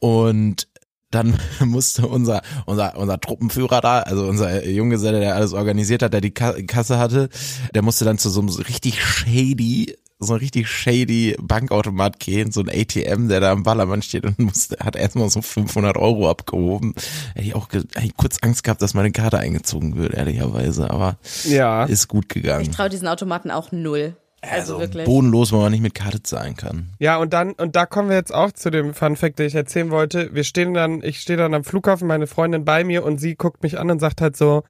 und 0.00 0.68
dann 1.10 1.38
musste 1.64 2.06
unser, 2.06 2.42
unser, 2.66 2.96
unser 2.98 3.20
Truppenführer 3.20 3.80
da, 3.80 4.00
also 4.00 4.26
unser 4.26 4.66
Junggeselle, 4.66 5.20
der 5.20 5.36
alles 5.36 5.52
organisiert 5.52 6.02
hat, 6.02 6.12
der 6.12 6.20
die 6.20 6.34
Ka- 6.34 6.60
Kasse 6.66 6.98
hatte, 6.98 7.28
der 7.74 7.82
musste 7.82 8.04
dann 8.04 8.18
zu 8.18 8.28
so 8.28 8.40
einem 8.40 8.50
richtig 8.50 9.00
shady, 9.02 9.96
so 10.20 10.34
ein 10.34 10.40
richtig 10.40 10.68
shady 10.68 11.36
Bankautomat 11.40 12.18
gehen, 12.18 12.50
so 12.50 12.60
ein 12.60 12.68
ATM, 12.68 13.28
der 13.28 13.40
da 13.40 13.52
am 13.52 13.62
Ballermann 13.62 14.02
steht 14.02 14.24
und 14.24 14.38
musste, 14.38 14.76
hat 14.80 14.96
erstmal 14.96 15.28
so 15.30 15.42
500 15.42 15.96
Euro 15.96 16.28
abgehoben. 16.28 16.94
Hätte 17.34 17.46
ich 17.46 17.54
auch 17.54 17.68
hätte 17.72 17.86
ich 18.02 18.16
kurz 18.16 18.38
Angst 18.42 18.64
gehabt, 18.64 18.82
dass 18.82 18.94
meine 18.94 19.12
Karte 19.12 19.38
eingezogen 19.38 19.96
wird, 19.96 20.14
ehrlicherweise, 20.14 20.90
aber 20.90 21.18
Ja. 21.44 21.84
ist 21.84 22.08
gut 22.08 22.24
Ich 22.28 22.42
gegangen. 22.42 22.72
traue 22.72 22.88
diesen 22.88 23.06
Automaten 23.08 23.50
auch 23.50 23.70
null. 23.72 24.16
Also, 24.40 24.78
wirklich. 24.78 25.04
bodenlos, 25.04 25.50
wo 25.50 25.56
man 25.60 25.72
nicht 25.72 25.80
mit 25.82 25.94
Karte 25.96 26.22
zahlen 26.22 26.56
kann. 26.56 26.90
Ja, 27.00 27.16
und 27.16 27.32
dann, 27.32 27.52
und 27.54 27.74
da 27.74 27.86
kommen 27.86 28.08
wir 28.08 28.16
jetzt 28.16 28.32
auch 28.32 28.52
zu 28.52 28.70
dem 28.70 28.94
Fun 28.94 29.16
Fact, 29.16 29.40
den 29.40 29.46
ich 29.48 29.54
erzählen 29.56 29.90
wollte. 29.90 30.32
Wir 30.32 30.44
stehen 30.44 30.74
dann, 30.74 31.02
ich 31.02 31.20
stehe 31.20 31.36
dann 31.36 31.54
am 31.54 31.64
Flughafen, 31.64 32.06
meine 32.06 32.28
Freundin 32.28 32.64
bei 32.64 32.84
mir 32.84 33.04
und 33.04 33.18
sie 33.18 33.34
guckt 33.34 33.64
mich 33.64 33.80
an 33.80 33.90
und 33.90 33.98
sagt 33.98 34.20
halt 34.20 34.36
so, 34.36 34.62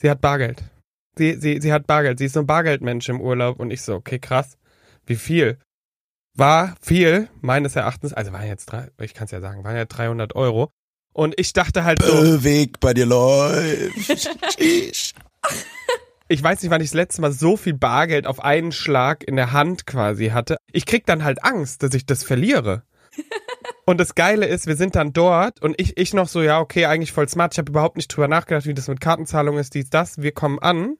sie 0.00 0.08
hat 0.08 0.20
Bargeld. 0.20 0.62
Sie, 1.18 1.34
sie, 1.40 1.60
sie 1.60 1.72
hat 1.72 1.88
Bargeld. 1.88 2.20
Sie 2.20 2.26
ist 2.26 2.34
so 2.34 2.40
ein 2.40 2.46
Bargeldmensch 2.46 3.08
im 3.08 3.20
Urlaub 3.20 3.58
und 3.58 3.72
ich 3.72 3.82
so, 3.82 3.94
okay, 3.94 4.20
krass. 4.20 4.56
Wie 5.10 5.16
viel? 5.16 5.58
War 6.36 6.76
viel, 6.80 7.28
meines 7.40 7.74
Erachtens, 7.74 8.12
also 8.12 8.32
waren 8.32 8.46
jetzt 8.46 8.66
drei, 8.66 8.90
ich 9.00 9.12
kann 9.12 9.24
es 9.24 9.32
ja 9.32 9.40
sagen, 9.40 9.64
waren 9.64 9.74
ja 9.74 9.84
300 9.84 10.36
Euro. 10.36 10.70
Und 11.12 11.34
ich 11.36 11.52
dachte 11.52 11.82
halt 11.82 12.00
so, 12.00 12.12
Äh, 12.12 12.44
Weg 12.44 12.78
bei 12.78 12.94
dir 12.94 13.06
läuft. 13.06 14.30
Ich 16.28 16.44
weiß 16.44 16.62
nicht, 16.62 16.70
wann 16.70 16.80
ich 16.80 16.90
das 16.90 16.94
letzte 16.94 17.22
Mal 17.22 17.32
so 17.32 17.56
viel 17.56 17.74
Bargeld 17.74 18.28
auf 18.28 18.38
einen 18.38 18.70
Schlag 18.70 19.24
in 19.24 19.34
der 19.34 19.50
Hand 19.50 19.84
quasi 19.84 20.28
hatte. 20.28 20.58
Ich 20.70 20.86
krieg 20.86 21.04
dann 21.04 21.24
halt 21.24 21.42
Angst, 21.42 21.82
dass 21.82 21.92
ich 21.92 22.06
das 22.06 22.22
verliere. 22.22 22.84
Und 23.84 23.98
das 23.98 24.14
Geile 24.14 24.46
ist, 24.46 24.68
wir 24.68 24.76
sind 24.76 24.94
dann 24.94 25.12
dort 25.12 25.60
und 25.60 25.74
ich, 25.80 25.96
ich 25.96 26.14
noch 26.14 26.28
so, 26.28 26.40
ja, 26.40 26.60
okay, 26.60 26.84
eigentlich 26.84 27.10
voll 27.10 27.28
smart. 27.28 27.54
Ich 27.54 27.58
habe 27.58 27.70
überhaupt 27.72 27.96
nicht 27.96 28.06
drüber 28.06 28.28
nachgedacht, 28.28 28.66
wie 28.66 28.74
das 28.74 28.86
mit 28.86 29.00
Kartenzahlung 29.00 29.58
ist, 29.58 29.74
dies, 29.74 29.90
das. 29.90 30.18
Wir 30.18 30.30
kommen 30.30 30.60
an. 30.60 30.98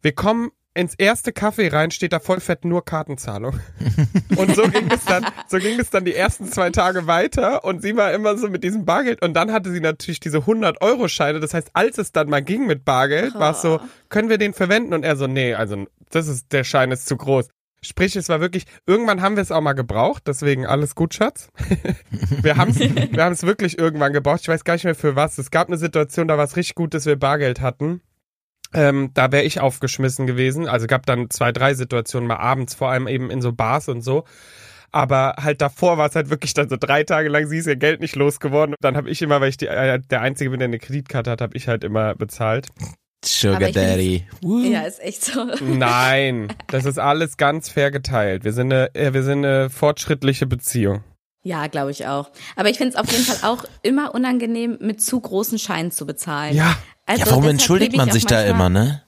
Wir 0.00 0.12
kommen 0.12 0.50
ins 0.74 0.94
erste 0.94 1.32
Café 1.32 1.72
rein, 1.72 1.90
steht 1.90 2.12
da 2.12 2.18
voll 2.18 2.40
fett 2.40 2.64
nur 2.64 2.84
Kartenzahlung. 2.84 3.60
Und 4.36 4.54
so 4.56 4.62
ging 4.62 4.90
es 4.90 5.04
dann, 5.04 5.26
so 5.48 5.58
ging 5.58 5.78
es 5.78 5.90
dann 5.90 6.04
die 6.04 6.14
ersten 6.14 6.46
zwei 6.46 6.70
Tage 6.70 7.06
weiter 7.06 7.64
und 7.64 7.82
sie 7.82 7.96
war 7.96 8.12
immer 8.12 8.36
so 8.38 8.48
mit 8.48 8.64
diesem 8.64 8.84
Bargeld 8.84 9.22
und 9.22 9.34
dann 9.34 9.52
hatte 9.52 9.70
sie 9.70 9.80
natürlich 9.80 10.20
diese 10.20 10.38
100 10.38 10.80
Euro 10.80 11.08
Scheine. 11.08 11.40
Das 11.40 11.52
heißt, 11.52 11.70
als 11.74 11.98
es 11.98 12.12
dann 12.12 12.30
mal 12.30 12.42
ging 12.42 12.66
mit 12.66 12.84
Bargeld, 12.84 13.34
war 13.34 13.52
es 13.52 13.62
so, 13.62 13.80
können 14.08 14.30
wir 14.30 14.38
den 14.38 14.54
verwenden? 14.54 14.94
Und 14.94 15.04
er 15.04 15.16
so, 15.16 15.26
nee, 15.26 15.54
also 15.54 15.86
das 16.10 16.28
ist, 16.28 16.52
der 16.52 16.64
Schein 16.64 16.90
ist 16.90 17.06
zu 17.06 17.16
groß. 17.16 17.48
Sprich, 17.84 18.14
es 18.14 18.28
war 18.28 18.40
wirklich, 18.40 18.64
irgendwann 18.86 19.22
haben 19.22 19.34
wir 19.34 19.42
es 19.42 19.50
auch 19.50 19.60
mal 19.60 19.72
gebraucht, 19.72 20.22
deswegen 20.26 20.66
alles 20.66 20.94
gut, 20.94 21.14
Schatz. 21.14 21.48
wir 22.42 22.56
haben 22.56 22.70
es 22.70 22.78
wir 22.78 23.24
haben's 23.24 23.42
wirklich 23.42 23.76
irgendwann 23.76 24.12
gebraucht. 24.12 24.40
Ich 24.42 24.48
weiß 24.48 24.62
gar 24.64 24.74
nicht 24.74 24.84
mehr 24.84 24.94
für 24.94 25.16
was. 25.16 25.36
Es 25.38 25.50
gab 25.50 25.66
eine 25.66 25.76
Situation, 25.76 26.28
da 26.28 26.38
war 26.38 26.44
es 26.44 26.56
richtig 26.56 26.76
gut, 26.76 26.94
dass 26.94 27.06
wir 27.06 27.16
Bargeld 27.16 27.60
hatten. 27.60 28.00
Ähm, 28.74 29.10
da 29.14 29.32
wäre 29.32 29.44
ich 29.44 29.60
aufgeschmissen 29.60 30.26
gewesen. 30.26 30.68
Also 30.68 30.86
gab 30.86 31.06
dann 31.06 31.30
zwei, 31.30 31.52
drei 31.52 31.74
Situationen 31.74 32.28
mal 32.28 32.36
abends, 32.36 32.74
vor 32.74 32.90
allem 32.90 33.08
eben 33.08 33.30
in 33.30 33.42
so 33.42 33.52
Bars 33.52 33.88
und 33.88 34.02
so. 34.02 34.24
Aber 34.90 35.36
halt 35.40 35.62
davor 35.62 35.96
war 35.96 36.08
es 36.08 36.14
halt 36.14 36.28
wirklich 36.28 36.52
dann 36.52 36.68
so 36.68 36.76
drei 36.78 37.02
Tage 37.02 37.30
lang, 37.30 37.46
sie 37.46 37.58
ist 37.58 37.66
ihr 37.66 37.76
Geld 37.76 38.00
nicht 38.00 38.14
losgeworden. 38.14 38.74
Dann 38.80 38.96
habe 38.96 39.08
ich 39.08 39.22
immer, 39.22 39.40
weil 39.40 39.48
ich 39.48 39.56
die, 39.56 39.66
äh, 39.66 39.98
der 39.98 40.20
Einzige 40.20 40.50
bin, 40.50 40.58
der 40.58 40.68
eine 40.68 40.78
Kreditkarte 40.78 41.30
hat, 41.30 41.40
habe 41.40 41.56
ich 41.56 41.66
halt 41.66 41.82
immer 41.82 42.14
bezahlt. 42.14 42.68
Sugar 43.24 43.70
Daddy. 43.70 44.26
Ja, 44.42 44.82
ist 44.82 45.00
echt 45.00 45.24
so. 45.24 45.46
Nein, 45.64 46.52
das 46.66 46.84
ist 46.84 46.98
alles 46.98 47.36
ganz 47.36 47.68
fair 47.68 47.90
geteilt. 47.90 48.44
Wir 48.44 48.52
sind 48.52 48.72
eine, 48.72 48.94
äh, 48.94 49.14
wir 49.14 49.22
sind 49.22 49.44
eine 49.44 49.70
fortschrittliche 49.70 50.46
Beziehung. 50.46 51.04
Ja, 51.44 51.66
glaube 51.66 51.90
ich 51.90 52.06
auch. 52.06 52.30
Aber 52.54 52.68
ich 52.68 52.78
finde 52.78 52.94
es 52.94 52.96
auf 52.96 53.10
jeden 53.10 53.24
Fall 53.24 53.50
auch 53.50 53.64
immer 53.82 54.14
unangenehm, 54.14 54.78
mit 54.80 55.02
zu 55.02 55.20
großen 55.20 55.58
Scheinen 55.58 55.90
zu 55.90 56.06
bezahlen. 56.06 56.54
Ja. 56.54 56.76
Also 57.06 57.24
ja, 57.24 57.30
warum 57.30 57.48
entschuldigt 57.48 57.96
man 57.96 58.10
sich 58.10 58.24
da 58.26 58.42
immer, 58.44 58.68
ne? 58.68 59.02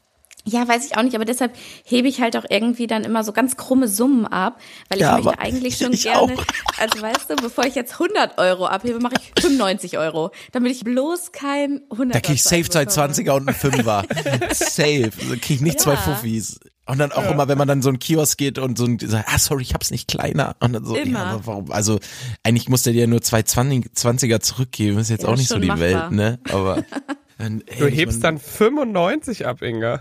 Ja, 0.46 0.68
weiß 0.68 0.84
ich 0.84 0.98
auch 0.98 1.02
nicht, 1.02 1.14
aber 1.14 1.24
deshalb 1.24 1.54
hebe 1.84 2.06
ich 2.06 2.20
halt 2.20 2.36
auch 2.36 2.44
irgendwie 2.50 2.86
dann 2.86 3.02
immer 3.04 3.24
so 3.24 3.32
ganz 3.32 3.56
krumme 3.56 3.88
Summen 3.88 4.26
ab, 4.26 4.60
weil 4.90 4.98
ich 4.98 5.02
Ja, 5.02 5.14
möchte 5.18 5.38
eigentlich 5.38 5.78
schon 5.78 5.92
gerne, 5.92 6.34
auch. 6.34 6.44
also 6.78 7.00
weißt 7.00 7.30
du, 7.30 7.36
bevor 7.36 7.64
ich 7.64 7.74
jetzt 7.74 7.94
100 7.94 8.36
Euro 8.36 8.66
abhebe, 8.66 8.98
mache 9.00 9.14
ich 9.18 9.42
95 9.42 9.96
Euro, 9.96 10.32
damit 10.52 10.72
ich 10.72 10.84
bloß 10.84 11.32
kein 11.32 11.80
100 11.90 12.16
Da 12.16 12.20
krieg 12.20 12.34
ich 12.34 12.42
safe 12.42 12.68
zwei 12.68 12.82
20er 12.82 13.30
und 13.30 13.48
einen 13.48 13.56
Fünfer. 13.56 14.04
safe. 14.52 15.12
Da 15.30 15.36
krieg 15.36 15.50
ich 15.50 15.60
nicht 15.62 15.80
zwei 15.80 15.92
Ja. 15.94 15.96
Fuffis. 15.96 16.60
Und 16.86 16.98
dann 16.98 17.12
auch 17.12 17.30
immer, 17.30 17.48
wenn 17.48 17.56
man 17.56 17.66
dann 17.66 17.80
so 17.80 17.88
einen 17.88 17.98
Kiosk 17.98 18.36
geht 18.36 18.58
und 18.58 18.76
so 18.76 18.84
ein, 18.84 18.98
sagt, 18.98 19.26
ah, 19.32 19.38
sorry, 19.38 19.62
ich 19.62 19.72
hab's 19.72 19.90
nicht 19.90 20.08
kleiner. 20.08 20.56
Und 20.60 20.74
dann 20.74 20.84
so, 20.84 20.94
Immer. 20.94 21.18
ja, 21.20 21.24
aber 21.24 21.46
warum? 21.46 21.72
Also, 21.72 21.98
eigentlich 22.42 22.68
musste 22.68 22.92
der 22.92 23.04
dir 23.04 23.06
nur 23.06 23.22
zwei 23.22 23.42
20, 23.42 23.92
20er 23.96 24.40
zurückgeben. 24.40 24.98
Ist 24.98 25.08
jetzt 25.08 25.22
Ja, 25.22 25.30
auch 25.30 25.36
nicht 25.36 25.48
so 25.48 25.58
die 25.58 25.68
machbar. 25.68 25.80
Welt, 25.80 26.10
ne? 26.10 26.38
Aber. 26.50 26.84
Dann, 27.38 27.62
Du 27.78 27.86
hebst 27.86 28.22
dann 28.22 28.38
95 28.38 29.46
ab, 29.46 29.62
Inga. 29.62 30.00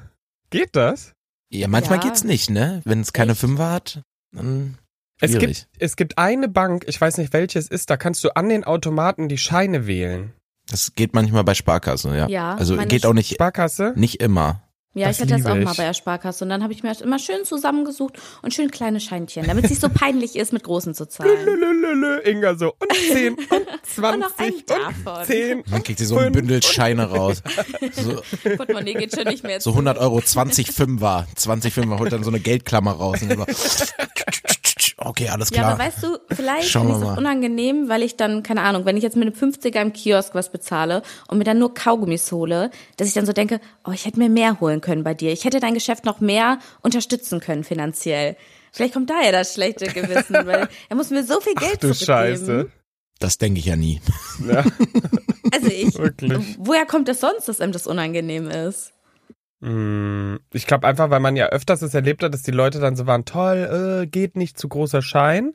Geht 0.49 0.75
das? 0.75 1.13
Ja, 1.49 1.67
manchmal 1.67 1.99
Ja. 1.99 2.03
geht's 2.05 2.23
nicht, 2.23 2.49
ne? 2.49 2.81
Wenn 2.85 3.01
es 3.01 3.13
keine? 3.13 3.35
Fünfer 3.35 3.71
hat, 3.71 4.01
dann. 4.31 4.77
Es 5.21 5.37
gibt, 5.37 5.67
es 5.79 5.95
gibt 5.95 6.17
eine 6.17 6.49
Bank, 6.49 6.85
ich 6.87 6.99
weiß 6.99 7.17
nicht 7.17 7.31
welche 7.33 7.57
es 7.59 7.67
ist, 7.69 7.89
da 7.89 7.97
kannst 7.97 8.23
du 8.23 8.35
an 8.35 8.49
den 8.49 8.63
Automaten 8.63 9.29
die 9.29 9.37
Scheine 9.37 9.87
wählen. 9.87 10.33
Das 10.69 10.95
geht 10.95 11.13
manchmal 11.13 11.43
bei 11.43 11.53
Sparkassen, 11.53 12.13
ja. 12.15 12.27
Ja, 12.27 12.55
also 12.55 12.75
geht 12.77 13.05
auch 13.05 13.13
nicht, 13.13 13.33
Sparkasse? 13.33 13.93
nicht 13.95 14.19
immer. 14.21 14.63
Ja, 14.95 15.07
Das 15.07 15.17
ich 15.17 15.21
hatte 15.23 15.33
das 15.41 15.45
auch 15.51 15.55
ich. 15.55 15.63
mal 15.65 15.73
bei 15.73 15.85
der 15.85 15.93
Sparkasse 15.95 16.43
und 16.45 16.49
dann 16.49 16.61
habe 16.61 16.71
ich 16.71 16.83
mir 16.83 16.89
das 16.89 17.01
immer 17.01 17.17
schön 17.17 17.45
zusammengesucht 17.45 18.19
und 18.43 18.53
schön 18.53 18.69
kleine 18.69 18.99
Scheinchen, 18.99 19.47
damit 19.47 19.63
es 19.65 19.71
nicht 19.71 19.81
so 19.81 19.89
peinlich 19.93 20.35
ist, 20.35 20.53
mit 20.53 20.63
großen 20.63 20.93
zu 20.93 21.07
zahlen. 21.07 21.43
Lülülülü, 21.45 22.19
Inga 22.29 22.55
so, 22.55 22.73
und 22.79 22.93
10 23.11 23.33
und 23.33 23.39
20 23.49 23.97
Und 24.13 24.19
noch 24.19 24.37
ein 24.37 24.53
und 24.53 24.69
davon. 24.69 25.25
10. 25.25 25.63
Dann 25.71 25.83
kriegt 25.83 25.97
sie 25.99 26.05
so 26.05 26.17
ein 26.17 26.31
Bündel 26.31 26.57
und- 26.57 26.65
Scheine 26.65 27.09
raus. 27.09 27.41
So, 27.93 28.21
Portemonnaie 28.57 28.93
geht 28.93 29.13
schon 29.15 29.25
nicht 29.25 29.43
mehr 29.43 29.59
so 29.61 29.71
zu. 29.71 29.75
100 29.75 29.97
Euro, 29.97 30.21
20 30.21 30.71
Fünfer. 30.71 31.27
20 31.35 31.73
Fünfer, 31.73 31.99
holt 31.99 32.11
dann 32.11 32.23
so 32.23 32.29
eine 32.29 32.39
Geldklammer 32.39 32.91
raus. 32.91 33.21
Und 33.21 33.31
immer, 33.31 33.45
okay, 35.05 35.29
alles 35.29 35.49
Ja, 35.49 35.57
klar. 35.59 35.71
aber 35.73 35.83
weißt 35.83 36.03
du, 36.03 36.17
vielleicht 36.29 36.73
wir 36.73 37.11
es 37.11 37.17
unangenehm, 37.17 37.89
weil 37.89 38.03
ich 38.03 38.15
dann, 38.17 38.43
keine 38.43 38.61
Ahnung, 38.61 38.85
wenn 38.85 38.97
ich 38.97 39.03
jetzt 39.03 39.15
mit 39.15 39.27
einem 39.27 39.51
50er 39.53 39.81
im 39.81 39.93
Kiosk 39.93 40.35
was 40.35 40.51
bezahle 40.51 41.01
und 41.27 41.37
mir 41.37 41.43
dann 41.43 41.59
nur 41.59 41.73
Kaugummis 41.73 42.31
hole, 42.31 42.71
dass 42.97 43.07
ich 43.07 43.13
dann 43.13 43.25
so 43.25 43.33
denke, 43.33 43.59
oh, 43.85 43.91
ich 43.91 44.05
hätte 44.05 44.19
mir 44.19 44.29
mehr 44.29 44.59
holen 44.59 44.81
können 44.81 45.03
bei 45.03 45.13
dir. 45.13 45.31
Ich 45.31 45.45
hätte 45.45 45.59
dein 45.59 45.73
Geschäft 45.73 46.05
noch 46.05 46.19
mehr 46.19 46.59
unterstützen 46.81 47.39
können 47.39 47.63
finanziell. 47.63 48.35
Vielleicht 48.71 48.93
kommt 48.95 49.09
daher 49.09 49.31
das 49.31 49.53
schlechte 49.53 49.85
Gewissen, 49.87 50.33
weil 50.47 50.67
er 50.89 50.95
muss 50.95 51.09
mir 51.11 51.23
so 51.23 51.39
viel 51.39 51.53
Geld 51.53 51.75
Du 51.83 51.93
zurückgeben. 51.93 52.05
Scheiße. 52.05 52.71
Das 53.19 53.37
denke 53.37 53.59
ich 53.59 53.65
ja 53.67 53.75
nie. 53.75 54.01
Ja, 54.47 54.63
Also 55.53 55.67
ich, 55.67 55.95
wirklich. 55.97 56.55
woher 56.57 56.85
kommt 56.85 57.07
das 57.07 57.19
sonst, 57.19 57.47
dass 57.47 57.61
einem 57.61 57.71
das 57.71 57.85
unangenehm 57.87 58.49
ist? 58.49 58.91
Mm, 59.67 60.37
Ich 60.51 60.67
glaube 60.67 60.87
einfach, 60.87 61.09
weil 61.09 61.19
man 61.21 61.35
ja 61.35 61.47
öfters 61.47 61.81
es 61.81 61.93
erlebt 61.93 62.21
hat, 62.23 62.33
dass 62.33 62.41
die 62.43 62.51
Leute 62.51 62.79
dann 62.79 62.95
so 62.95 63.07
waren, 63.07 63.25
toll, 63.25 64.01
äh, 64.03 64.07
geht 64.07 64.35
nicht 64.35 64.59
zu 64.59 64.67
großer 64.67 65.01
Schein. 65.01 65.53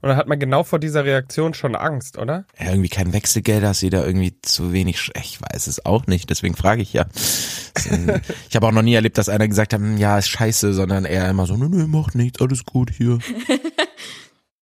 Und 0.00 0.10
dann 0.10 0.16
hat 0.16 0.28
man 0.28 0.38
genau 0.38 0.62
vor 0.62 0.78
dieser 0.78 1.04
Reaktion 1.04 1.54
schon 1.54 1.74
Angst, 1.74 2.18
oder? 2.18 2.44
Ja, 2.56 2.70
irgendwie 2.70 2.88
kein 2.88 3.12
Wechselgeld, 3.12 3.64
hast 3.64 3.82
du 3.82 3.90
da 3.90 4.04
irgendwie 4.06 4.40
zu 4.42 4.72
wenig. 4.72 4.98
Sch- 4.98 5.10
Ich 5.20 5.40
weiß 5.42 5.66
es 5.66 5.84
auch 5.84 6.06
nicht, 6.06 6.30
deswegen 6.30 6.54
frage 6.54 6.82
ich 6.82 6.92
ja. 6.92 7.06
Ich 8.48 8.54
habe 8.54 8.66
auch 8.68 8.72
noch 8.72 8.82
nie 8.82 8.94
erlebt, 8.94 9.18
dass 9.18 9.28
einer 9.28 9.48
gesagt 9.48 9.72
hat, 9.72 9.80
hm, 9.80 9.96
ja, 9.98 10.16
ist 10.18 10.28
scheiße, 10.28 10.72
sondern 10.72 11.04
eher 11.04 11.28
immer 11.28 11.46
so, 11.46 11.56
nö, 11.56 11.68
nö, 11.68 11.88
macht 11.88 12.14
nichts, 12.14 12.40
alles 12.40 12.64
gut 12.64 12.90
hier. 12.90 13.18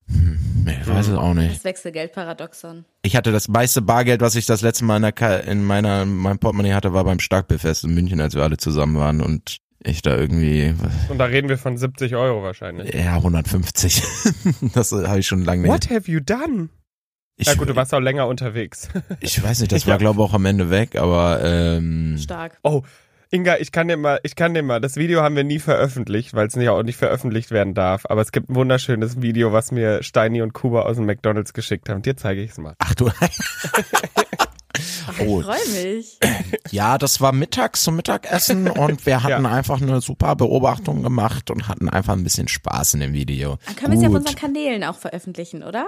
Hm, 0.09 0.39
ich 0.87 0.95
weiß 0.95 1.09
es 1.09 1.15
auch 1.15 1.35
nicht. 1.35 1.57
Das 1.57 1.65
Wechselgeldparadoxon. 1.65 2.85
Ich 3.03 3.17
hatte 3.17 3.33
das 3.33 3.49
meiste 3.49 3.83
Bargeld, 3.83 4.21
was 4.21 4.35
ich 4.37 4.47
das 4.47 4.63
letzte 4.63 4.85
Mal 4.85 4.97
in, 4.97 5.03
der 5.03 5.13
Ka 5.13 5.37
in 5.37 5.65
meiner, 5.65 6.03
in 6.03 6.17
meinem 6.17 6.39
Portemonnaie 6.39 6.73
hatte, 6.75 6.93
war 6.93 7.05
beim 7.05 7.21
Starkbierfest 7.21 7.85
in 7.85 7.95
München, 7.95 8.21
als 8.21 8.35
wir 8.35 8.43
alle 8.43 8.57
zusammen 8.57 8.97
waren 8.97 9.21
und 9.21 9.59
ich 9.83 10.03
da 10.03 10.17
irgendwie, 10.17 10.75
Und 11.09 11.19
da 11.19 11.27
reden 11.27 11.49
wir 11.49 11.59
von 11.59 11.77
70 11.77 12.17
Euro 12.17 12.43
wahrscheinlich. 12.43 12.93
ja, 12.95 13.17
150. 13.17 14.03
das 14.75 14.93
habe 14.93 15.21
ich 15.21 15.27
schon 15.27 15.45
lange 15.45 15.63
nicht. 15.63 15.71
What 15.71 15.91
have 15.91 16.11
you 16.11 16.21
done? 16.21 16.71
Ich, 17.37 17.47
Ja 17.47 17.55
gut, 17.55 17.69
du 17.69 17.77
warst 17.77 17.93
auch 17.93 18.01
länger 18.01 18.27
unterwegs. 18.27 18.89
ich 19.21 19.43
weiß 19.43 19.61
nicht, 19.61 19.73
das 19.73 19.87
war 19.87 19.99
glaube 19.99 20.21
ich 20.21 20.29
auch 20.29 20.35
am 20.35 20.47
Ende 20.47 20.71
weg, 20.71 20.97
aber 20.97 21.41
ähm, 21.45 22.17
Stark. 22.19 22.59
Oh, 22.63 22.83
Inga, 23.31 23.57
ich 23.59 23.73
kann 23.73 23.89
dir 23.89 23.97
mal, 23.97 24.21
ich 24.23 24.37
kann 24.37 24.55
dir 24.55 24.63
mal, 24.63 24.81
das 24.81 24.97
Video 24.97 25.21
haben 25.23 25.35
wir 25.35 25.43
nie 25.45 25.59
veröffentlicht, 25.59 26.35
weil 26.35 26.47
es 26.47 26.55
nicht 26.57 26.69
auch 26.69 26.83
nicht 26.85 26.97
veröffentlicht 26.97 27.51
werden 27.51 27.75
darf. 27.75 28.07
Aber 28.09 28.21
es 28.23 28.31
gibt 28.31 28.49
ein 28.51 28.55
wunderschönes 28.55 29.21
Video, 29.21 29.53
was 29.53 29.73
mir 29.73 30.03
Steini 30.05 30.43
und 30.43 30.53
Kuba 30.53 30.83
aus 30.83 30.97
dem 30.97 31.07
McDonalds 31.07 31.53
geschickt 31.53 31.89
haben. 31.89 32.03
Dir 32.03 32.17
zeige 32.17 32.43
ich 32.43 32.53
es 32.53 32.59
mal. 32.59 32.75
ach 32.79 32.95
du, 32.95 33.11
Ach, 35.09 35.15
Oh. 35.21 35.41
ich 35.41 35.47
freue 35.47 35.85
mich. 35.85 36.19
ja, 36.71 36.99
das 36.99 37.21
war 37.21 37.33
mittags 37.33 37.83
zum 37.83 37.97
Mittagessen 37.97 38.69
und 38.69 39.07
wir 39.07 39.23
hatten 39.23 39.45
Ja. 39.45 39.51
einfach 39.51 39.81
eine 39.81 40.01
super 40.03 40.37
Beobachtung 40.37 41.03
gemacht 41.03 41.49
und 41.51 41.67
hatten 41.69 41.89
einfach 41.89 42.13
ein 42.13 42.23
bisschen 42.25 42.47
Spaß 42.49 42.95
in 42.95 43.01
dem 43.01 43.13
Video. 43.15 43.57
Dann 43.67 43.77
können 43.77 43.93
wir 43.93 43.97
es 43.99 44.03
ja 44.03 44.09
auf 44.11 44.15
unseren 44.15 44.35
Kanälen 44.37 44.85
auch 44.85 44.97
veröffentlichen, 44.97 45.63
oder? 45.63 45.87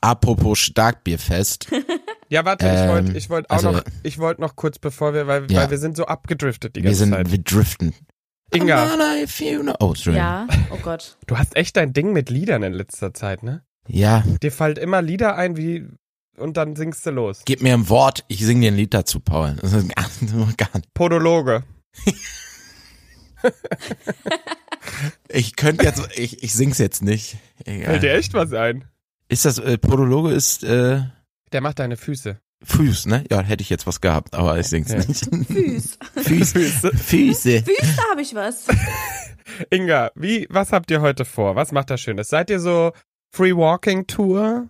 Apropos 0.00 0.58
Starkbierfest, 0.58 1.68
Ja, 2.30 2.44
warte, 2.44 2.66
ich 2.66 2.72
Ähm, 2.72 2.88
wollte 2.88 3.16
ich 3.18 3.30
wollte 3.30 3.50
auch 3.50 3.56
also- 3.56 3.70
noch, 3.72 3.84
ich 4.02 4.18
wollte 4.18 4.40
noch 4.40 4.54
kurz 4.56 4.78
bevor 4.78 5.14
wir, 5.14 5.26
weil, 5.26 5.50
Ja. 5.50 5.62
weil 5.62 5.70
wir 5.70 5.78
sind 5.78 5.96
so 5.96 6.06
abgedriftet 6.06 6.76
die 6.76 6.80
wir 6.82 6.90
ganze 6.90 7.04
sind, 7.04 7.12
Zeit. 7.14 7.30
wir 7.30 7.38
driften. 7.38 7.94
Inga, 8.54 8.82
Amana, 8.84 9.16
if 9.22 9.40
you 9.40 9.60
know- 9.62 9.74
Oh, 9.80 9.88
Entschuldigung. 9.88 10.26
Ja. 10.26 10.46
Oh 10.70 10.78
Gott. 10.82 11.16
du 11.26 11.36
hast 11.38 11.56
echt 11.56 11.76
dein 11.76 11.92
Ding 11.92 12.12
mit 12.12 12.30
Liedern 12.30 12.62
in 12.62 12.72
letzter 12.72 13.12
Zeit, 13.14 13.42
ne? 13.42 13.62
ja, 13.86 14.22
Dir 14.42 14.52
fällt 14.52 14.76
immer 14.78 15.00
Lieder 15.02 15.36
ein, 15.36 15.56
wie 15.56 15.86
und 16.36 16.56
dann 16.56 16.76
singst 16.76 17.04
du 17.06 17.10
los. 17.10 17.42
gib 17.46 17.62
mir 17.62 17.74
ein 17.74 17.88
Wort, 17.88 18.24
ich 18.28 18.44
sing 18.44 18.60
dir 18.60 18.70
ein 18.70 18.76
Lied 18.76 18.92
dazu, 18.94 19.18
Paul. 19.20 19.56
Das 19.60 19.72
ist 19.72 19.88
gar, 19.94 20.06
gar 20.56 20.70
nicht. 20.76 20.92
Podologe. 20.94 21.64
Ich 25.28 25.56
könnte 25.56 25.84
jetzt, 25.84 26.02
ich, 26.18 26.42
ich 26.42 26.52
sing's 26.54 26.78
jetzt 26.78 27.02
nicht. 27.02 27.36
Fällt 27.64 28.02
dir 28.02 28.08
Egal. 28.10 28.18
echt 28.18 28.34
was 28.34 28.52
ein? 28.52 28.84
Ist 29.28 29.44
das, 29.44 29.58
äh, 29.58 29.78
Podologe 29.78 30.30
ist, 30.32 30.64
äh, 30.64 31.02
Der 31.52 31.60
macht 31.60 31.78
deine 31.78 31.96
Füße. 31.96 32.38
Fuß, 32.64 33.06
ne? 33.06 33.24
Ja, 33.30 33.40
hätte 33.40 33.62
ich 33.62 33.70
jetzt 33.70 33.86
was 33.86 34.00
gehabt, 34.00 34.34
aber 34.34 34.58
ich 34.58 34.66
sing's 34.66 34.90
Ja. 34.90 34.98
nicht. 34.98 35.24
Füß. 35.46 35.98
Füße. 36.16 36.58
Füße. 36.58 36.90
Füße. 36.96 37.62
Füß, 37.62 37.96
habe 38.10 38.22
ich 38.22 38.34
was. 38.34 38.66
Inga, 39.70 40.10
wie, 40.14 40.46
was 40.50 40.72
habt 40.72 40.90
ihr 40.90 41.00
heute 41.00 41.24
vor? 41.24 41.54
Was 41.56 41.72
macht 41.72 41.90
das 41.90 42.00
Schönes? 42.00 42.28
Seid 42.28 42.50
ihr 42.50 42.60
so 42.60 42.92
Free 43.34 43.54
Walking 43.54 44.06
Tour? 44.06 44.68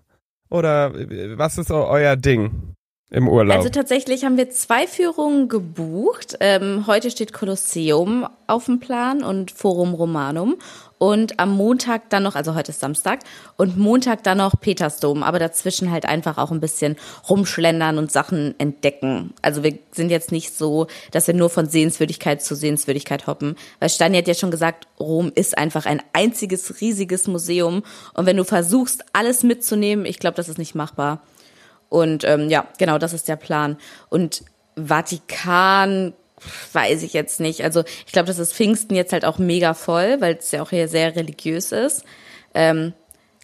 Oder 0.51 0.95
äh, 0.95 1.37
was 1.39 1.59
ist 1.59 1.71
eu- 1.71 1.87
euer 1.87 2.17
Ding? 2.17 2.75
im 3.11 3.27
Urlaub? 3.27 3.57
Also 3.57 3.71
tatsächlich 3.71 4.25
haben 4.27 4.37
wir 4.37 4.51
zwei 4.51 4.87
Führungen 4.87 5.49
gebucht. 5.49 6.37
Ähm, 6.41 6.87
heute 6.87 7.11
steht 7.11 7.33
Kolosseum 7.33 8.27
auf 8.47 8.67
dem 8.67 8.81
Plan 8.81 9.23
und 9.25 9.51
Forum 9.51 9.95
Romanum. 9.95 10.57
Und 10.99 11.39
am 11.39 11.51
Montag 11.51 12.11
dann 12.11 12.25
noch, 12.25 12.35
also 12.35 12.55
heute 12.55 12.73
ist 12.73 12.81
Samstag, 12.81 13.21
und 13.57 13.79
Montag 13.79 14.25
dann 14.25 14.39
noch 14.39 14.61
Petersdom, 14.61 15.23
aber 15.23 15.39
dazwischen 15.39 15.91
halt 15.91 16.07
einfach 16.07 16.39
auch 16.39 16.51
ein 16.51 16.61
bisschen 16.61 16.97
rumschlendern 17.29 17.99
und 17.99 18.11
Sachen 18.11 18.55
entdecken. 18.59 19.33
Also 19.41 19.63
wir 19.63 19.79
sind 19.93 20.11
jetzt 20.11 20.33
nicht 20.33 20.53
so, 20.53 20.89
dass 21.13 21.29
wir 21.29 21.35
nur 21.35 21.51
von 21.51 21.69
Sehenswürdigkeit 21.69 22.43
zu 22.43 22.57
Sehenswürdigkeit 22.57 23.27
hoppen. 23.27 23.55
Weil 23.79 23.91
Steini 23.91 24.19
hat 24.19 24.27
ja 24.29 24.35
schon 24.35 24.51
gesagt, 24.51 24.89
Rom 24.99 25.31
ist 25.35 25.57
einfach 25.57 25.87
ein 25.87 26.03
einziges 26.13 26.81
riesiges 26.81 27.29
Museum. 27.29 27.85
Und 28.15 28.27
wenn 28.27 28.37
du 28.37 28.45
versuchst, 28.45 29.05
alles 29.13 29.45
mitzunehmen, 29.45 30.05
ich 30.05 30.19
glaube, 30.19 30.37
das 30.37 30.49
ist 30.49 30.59
nicht 30.59 30.75
machbar. 30.75 31.23
Und 31.89 32.25
ähm, 32.25 32.51
ja, 32.51 32.67
genau, 32.79 32.99
das 32.99 33.13
ist 33.13 33.29
der 33.29 33.37
Plan. 33.37 33.77
Und 34.09 34.43
Vatikan 34.77 36.13
weiß 36.73 37.03
ich 37.03 37.13
jetzt 37.13 37.41
nicht. 37.41 37.63
Also 37.63 37.85
ich 38.07 38.13
glaube, 38.13 38.27
das 38.27 38.39
ist 38.39 38.53
Pfingsten 38.55 38.95
jetzt 38.95 39.13
halt 39.13 39.25
auch 39.25 39.39
mega 39.39 39.75
voll, 39.75 40.21
weil 40.21 40.37
es 40.37 40.51
ja 40.51 40.63
auch 40.63 40.71
hier 40.71 40.89
sehr 40.89 41.17
religiös 41.17 41.73
ist. 41.73 42.05
Ähm, 42.55 42.93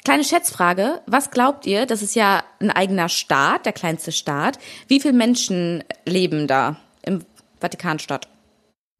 kleine 0.05 0.25
Schätzfrage, 0.25 1.01
was 1.07 1.31
glaubt 1.31 1.67
ihr? 1.67 1.87
Das 1.87 2.03
ist 2.03 2.15
ja 2.15 2.45
ein 2.61 2.71
eigener 2.71 3.09
Staat, 3.09 3.67
der 3.67 3.73
kleinste 3.73 4.13
Staat. 4.13 4.59
Wie 4.89 5.01
viele 5.01 5.15
Menschen 5.15 5.85
leben 6.05 6.47
da 6.47 6.77
im 7.03 7.25
Vatikanstadt? 7.61 8.29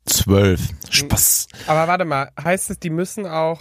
Zwölf. 0.07 0.61
Spaß. 0.91 1.49
Aber 1.67 1.89
warte 1.89 2.05
mal, 2.05 2.31
heißt 2.43 2.71
es, 2.71 2.79
die 2.79 2.91
müssen 2.91 3.27
auch. 3.27 3.61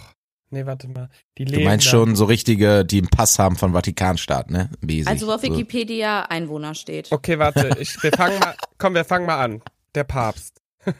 Nee, 0.50 0.66
warte 0.66 0.86
mal. 0.88 1.08
Die 1.36 1.44
leben 1.44 1.62
Du 1.62 1.64
meinst 1.68 1.86
da. 1.86 1.90
schon 1.90 2.14
so 2.16 2.26
richtige, 2.26 2.84
die 2.84 2.98
einen 2.98 3.08
Pass 3.08 3.38
haben 3.38 3.56
von 3.56 3.72
Vatikanstaat, 3.72 4.50
ne? 4.50 4.70
Basic. 4.80 5.08
Also 5.08 5.26
wo 5.26 5.32
auf 5.32 5.40
so. 5.40 5.48
Wikipedia 5.48 6.22
Einwohner 6.22 6.74
steht. 6.74 7.10
Okay, 7.10 7.38
warte, 7.38 7.76
ich, 7.80 8.00
wir 8.02 8.12
fangen 8.12 8.38
mal, 8.38 8.54
komm, 8.78 8.94
wir 8.94 9.04
fangen 9.04 9.26
mal 9.26 9.42
an. 9.42 9.62
Der 9.94 10.04
Papst. 10.04 10.60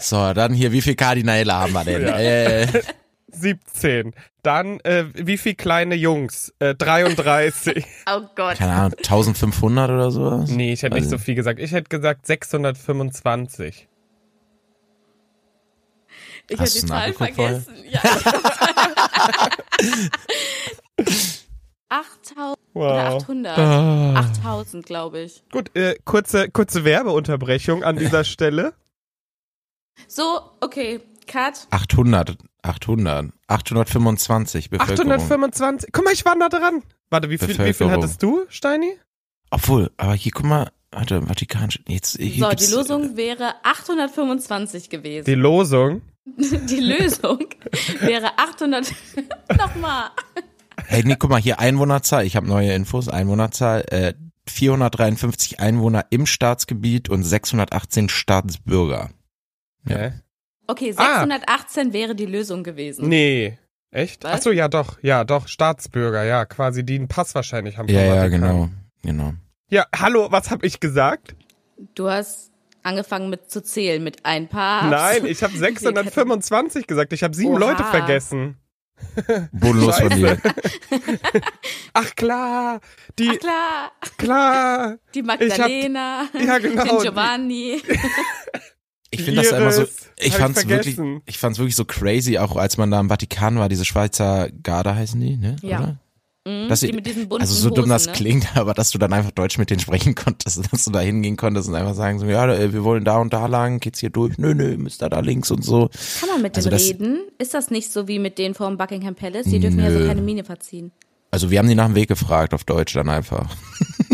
So, 0.00 0.32
dann 0.34 0.52
hier, 0.52 0.72
wie 0.72 0.80
viele 0.82 0.96
Kardinäle 0.96 1.52
haben 1.54 1.72
wir 1.72 1.84
denn? 1.84 2.02
Ja. 2.02 2.18
Äh, 2.18 2.82
17. 3.32 4.14
Dann, 4.42 4.80
äh, 4.80 5.04
wie 5.14 5.36
viel 5.38 5.54
kleine 5.54 5.94
Jungs? 5.94 6.52
Äh, 6.58 6.74
33. 6.74 7.84
Oh 8.10 8.22
Gott. 8.34 8.56
keine 8.56 8.72
Ahnung, 8.72 8.94
1500 8.98 9.90
oder 9.90 10.10
sowas? 10.10 10.50
nee, 10.50 10.72
ich 10.72 10.82
hätte 10.82 10.94
nicht 10.94 11.04
Also- 11.04 11.16
so 11.18 11.22
viel 11.22 11.34
gesagt. 11.34 11.60
Ich 11.60 11.72
hätte 11.72 11.88
gesagt 11.88 12.26
625. 12.26 13.88
Ich 16.50 16.58
hätte 16.60 16.72
die 16.72 16.86
Zahl 16.86 17.12
vergessen. 17.12 17.74
Ja. 17.90 18.00
8000 21.90 22.57
oder 22.78 23.12
Wow. 23.12 23.22
800. 23.22 23.58
Ah. 23.58 24.14
8000, 24.14 24.86
glaube 24.86 25.20
ich. 25.20 25.42
Gut, 25.52 25.74
äh, 25.76 25.96
kurze, 26.04 26.48
kurze 26.50 26.84
Werbeunterbrechung 26.84 27.82
an 27.84 27.96
dieser 27.96 28.24
Stelle. 28.32 28.74
So, 30.06 30.40
okay, 30.60 31.00
Cut. 31.26 31.66
800, 31.70 32.36
800, 32.62 33.32
825 33.48 34.70
Bevölkerung. 34.70 35.12
825. 35.12 35.90
Guck 35.92 36.04
mal, 36.04 36.12
ich 36.14 36.24
war 36.24 36.34
nah 36.36 36.48
dran. 36.48 36.82
Warte, 37.10 37.30
wie 37.30 37.38
viel, 37.38 37.58
wie 37.58 37.72
viel 37.72 37.90
hattest 37.90 38.22
du, 38.22 38.44
Steini? 38.48 38.98
Obwohl, 39.50 39.90
aber 39.96 40.14
hier, 40.14 40.32
guck 40.34 40.44
mal, 40.44 40.70
warte, 40.90 41.22
Vatikan, 41.22 41.68
jetzt, 41.86 42.16
hier 42.18 42.44
So, 42.44 42.50
die 42.54 42.66
Losung 42.72 43.16
wäre 43.16 43.54
825 43.62 44.90
gewesen. 44.90 45.26
Die 45.26 45.34
Losung. 45.34 46.02
Die 46.36 46.80
Lösung 46.80 47.38
wäre 48.00 48.38
800. 48.38 48.92
Nochmal. 49.56 50.10
Hey, 50.90 51.02
nee, 51.04 51.16
guck 51.18 51.28
mal, 51.30 51.40
hier 51.40 51.58
Einwohnerzahl, 51.60 52.24
ich 52.24 52.34
habe 52.34 52.46
neue 52.48 52.72
Infos, 52.72 53.08
Einwohnerzahl, 53.08 53.84
äh, 53.90 54.14
453 54.48 55.60
Einwohner 55.60 56.06
im 56.08 56.24
Staatsgebiet 56.24 57.10
und 57.10 57.24
618 57.24 58.08
Staatsbürger. 58.08 59.10
Ja. 59.86 59.96
Hä? 59.98 60.12
Okay, 60.66 60.94
Ah. 60.96 61.20
618 61.20 61.92
wäre 61.92 62.14
die 62.14 62.24
Lösung 62.26 62.62
gewesen. 62.64 63.06
Nee. 63.08 63.58
Echt? 63.90 64.24
Was? 64.24 64.32
Ach 64.32 64.42
so, 64.42 64.50
ja 64.50 64.68
doch, 64.68 64.98
ja 65.02 65.24
doch, 65.24 65.46
Staatsbürger, 65.48 66.24
ja, 66.24 66.46
quasi, 66.46 66.84
die 66.84 66.94
einen 66.96 67.08
Pass 67.08 67.34
wahrscheinlich 67.34 67.76
haben. 67.76 67.88
Ja, 67.88 68.02
ja, 68.02 68.28
genau, 68.28 68.70
genau. 69.02 69.34
Ja, 69.70 69.84
hallo, 69.94 70.28
was 70.30 70.50
hab 70.50 70.64
ich 70.64 70.80
gesagt? 70.80 71.34
Du 71.94 72.08
hast 72.08 72.50
angefangen 72.82 73.28
mit 73.28 73.50
zu 73.50 73.62
zählen 73.62 74.02
mit 74.02 74.24
ein 74.24 74.48
paar. 74.48 74.88
Nein, 74.88 75.26
ich 75.26 75.42
habe 75.42 75.52
625 75.56 76.86
gesagt. 76.86 77.12
Ich 77.12 77.22
habe 77.22 77.34
sieben 77.36 77.52
Oha. 77.52 77.58
Leute 77.58 77.84
vergessen. 77.84 78.56
Bodenlos 79.52 79.98
von 79.98 80.10
dir. 80.10 80.38
Ach 81.92 82.14
klar, 82.16 82.80
die, 83.18 83.30
Ach 83.30 83.38
klar, 83.38 83.92
klar. 84.16 84.98
die 85.14 85.22
Magdalena, 85.22 86.28
Ja, 86.34 86.58
genau. 86.58 86.84
den 86.84 86.98
Giovanni. 87.02 87.82
Ich 89.10 89.22
finde 89.22 89.40
das 89.40 89.52
immer 89.52 89.72
so, 89.72 89.86
ich 90.18 90.34
hab 90.34 90.40
fand's 90.40 90.62
ich 90.64 90.68
wirklich, 90.68 90.98
ich 91.24 91.38
fand's 91.38 91.58
wirklich 91.58 91.76
so 91.76 91.86
crazy, 91.86 92.36
auch 92.36 92.56
als 92.56 92.76
man 92.76 92.90
da 92.90 93.00
im 93.00 93.08
Vatikan 93.08 93.58
war, 93.58 93.70
diese 93.70 93.86
Schweizer 93.86 94.50
Garde 94.62 94.94
heißen 94.94 95.18
die, 95.18 95.38
ne? 95.38 95.56
Ja. 95.62 95.78
Oder? 95.78 95.98
Mhm, 96.48 96.68
Dass 96.68 96.80
die 96.80 96.86
sie- 96.86 96.92
mit 96.92 97.04
diesen 97.06 97.28
bunten 97.28 97.42
Also 97.42 97.54
so 97.54 97.68
dumm 97.68 97.80
Hosen, 97.84 97.90
das 97.90 98.06
ne? 98.06 98.12
klingt, 98.12 98.46
aber 98.56 98.72
dass 98.74 98.90
du 98.90 98.98
dann 98.98 99.12
einfach 99.12 99.32
Deutsch 99.32 99.58
mit 99.58 99.68
denen 99.70 99.80
sprechen 99.80 100.14
konntest, 100.14 100.62
dass 100.72 100.84
du 100.84 100.90
da 100.90 101.00
hingehen 101.00 101.36
konntest 101.36 101.68
und 101.68 101.74
einfach 101.74 101.94
sagen 101.94 102.18
so, 102.18 102.26
ja, 102.26 102.46
äh, 102.52 102.72
wir 102.72 102.84
wollen 102.84 103.04
da 103.04 103.18
und 103.18 103.32
da 103.32 103.46
lang, 103.46 103.80
geht's 103.80 103.98
hier 104.00 104.10
durch, 104.10 104.38
nö, 104.38 104.54
nö, 104.54 104.76
müsst 104.78 105.02
da 105.02 105.08
da 105.08 105.20
links 105.20 105.50
und 105.50 105.62
so. 105.64 105.90
Kann 106.20 106.28
man 106.30 106.42
mit 106.42 106.56
Also 106.56 106.70
denen 106.70 106.80
reden? 106.80 107.18
Ist 107.38 107.54
das 107.54 107.70
nicht 107.70 107.92
so 107.92 108.08
wie 108.08 108.18
mit 108.18 108.38
denen 108.38 108.54
vom 108.54 108.76
Buckingham 108.78 109.14
Palace? 109.14 109.46
Die 109.46 109.58
dürfen 109.60 109.78
ja 109.80 109.90
so 109.90 109.98
Nö. 109.98 110.06
keine 110.06 110.22
Miene 110.22 110.44
verziehen. 110.44 110.92
Also 111.30 111.50
wir 111.50 111.58
haben 111.58 111.68
die 111.68 111.74
nach 111.74 111.86
dem 111.86 111.94
Weg 111.94 112.08
gefragt 112.08 112.54
auf 112.54 112.64
Deutsch 112.64 112.94
dann 112.94 113.08
einfach 113.10 113.54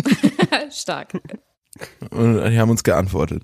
Stark. 0.70 1.12
und 2.10 2.50
die 2.50 2.58
haben 2.58 2.70
uns 2.70 2.82
geantwortet. 2.84 3.42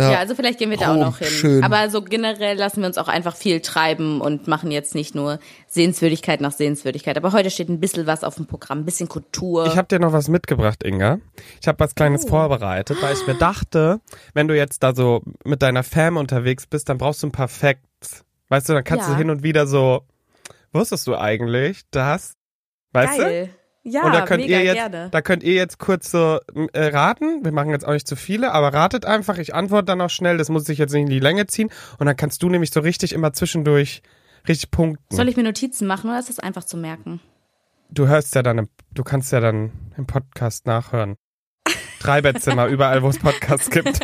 Ja, 0.00 0.18
also 0.18 0.34
vielleicht 0.34 0.58
gehen 0.58 0.70
wir 0.70 0.76
da 0.76 0.90
Oh, 0.92 0.96
auch 0.96 1.00
noch 1.00 1.18
hin. 1.18 1.28
schön. 1.28 1.64
Aber 1.64 1.90
so 1.90 2.02
generell 2.02 2.56
lassen 2.56 2.80
wir 2.80 2.86
uns 2.86 2.98
auch 2.98 3.08
einfach 3.08 3.36
viel 3.36 3.60
treiben 3.60 4.20
und 4.20 4.46
machen 4.48 4.70
jetzt 4.70 4.94
nicht 4.94 5.14
nur 5.14 5.38
Sehenswürdigkeit 5.66 6.40
nach 6.40 6.52
Sehenswürdigkeit. 6.52 7.16
Aber 7.16 7.32
heute 7.32 7.50
steht 7.50 7.68
ein 7.68 7.80
bisschen 7.80 8.06
was 8.06 8.24
auf 8.24 8.36
dem 8.36 8.46
Programm, 8.46 8.78
ein 8.80 8.84
bisschen 8.84 9.08
Kultur. 9.08 9.66
Ich 9.66 9.76
habe 9.76 9.88
dir 9.88 9.98
noch 9.98 10.12
was 10.12 10.28
mitgebracht, 10.28 10.82
Inga. 10.84 11.18
Ich 11.60 11.68
habe 11.68 11.78
was 11.80 11.94
Kleines 11.94 12.24
Oh. 12.26 12.28
vorbereitet, 12.28 12.98
weil 13.02 13.14
ich 13.14 13.26
mir 13.26 13.34
dachte, 13.34 14.00
wenn 14.34 14.48
du 14.48 14.56
jetzt 14.56 14.82
da 14.82 14.94
so 14.94 15.22
mit 15.44 15.62
deiner 15.62 15.82
Fam 15.82 16.16
unterwegs 16.16 16.66
bist, 16.66 16.88
dann 16.88 16.98
brauchst 16.98 17.22
du 17.22 17.26
ein 17.26 17.32
paar 17.32 17.48
Facts. 17.48 18.24
Weißt 18.48 18.68
du, 18.68 18.72
dann 18.72 18.84
kannst 18.84 19.06
Ja. 19.08 19.12
du 19.14 19.18
hin 19.18 19.30
und 19.30 19.42
wieder 19.42 19.66
so, 19.66 20.02
wusstest 20.72 21.06
du 21.06 21.16
eigentlich, 21.16 21.82
dass, 21.90 22.34
weißt 22.92 23.18
du? 23.18 23.22
Geil. 23.22 23.48
Ja, 23.90 24.04
und 24.04 24.12
da 24.12 24.24
könnt 24.24 24.42
mega 24.42 24.58
ihr 24.58 24.64
jetzt, 24.64 24.74
gerne. 24.74 25.08
da 25.10 25.22
könnt 25.22 25.42
ihr 25.42 25.54
jetzt 25.54 25.78
kurz 25.78 26.10
so 26.10 26.38
äh, 26.72 26.86
raten. 26.86 27.44
Wir 27.44 27.52
machen 27.52 27.70
jetzt 27.70 27.86
auch 27.86 27.92
nicht 27.92 28.06
zu 28.06 28.16
viele, 28.16 28.52
aber 28.52 28.72
ratet 28.72 29.04
einfach. 29.04 29.38
Ich 29.38 29.54
antworte 29.54 29.86
dann 29.86 30.00
auch 30.00 30.10
schnell. 30.10 30.36
Das 30.36 30.48
muss 30.48 30.64
sich 30.64 30.78
jetzt 30.78 30.92
nicht 30.92 31.04
in 31.04 31.10
die 31.10 31.20
Länge 31.20 31.46
ziehen. 31.46 31.70
Und 31.98 32.06
dann 32.06 32.16
kannst 32.16 32.42
du 32.42 32.48
nämlich 32.48 32.70
so 32.70 32.80
richtig 32.80 33.12
immer 33.12 33.32
zwischendurch 33.32 34.02
richtig 34.46 34.70
punkten. 34.70 35.14
Soll 35.14 35.28
ich 35.28 35.36
mir 35.36 35.42
Notizen 35.42 35.86
machen 35.86 36.10
oder 36.10 36.18
ist 36.18 36.28
das 36.28 36.38
einfach 36.38 36.64
zu 36.64 36.76
merken? 36.76 37.20
Du 37.90 38.06
hörst 38.06 38.34
ja 38.34 38.42
dann, 38.42 38.58
im, 38.58 38.68
du 38.92 39.02
kannst 39.02 39.32
ja 39.32 39.40
dann 39.40 39.72
im 39.96 40.06
Podcast 40.06 40.66
nachhören. 40.66 41.16
Dreibettzimmer, 42.00 42.66
überall, 42.68 43.02
wo 43.02 43.08
es 43.08 43.18
Podcasts 43.18 43.70
gibt. 43.70 43.98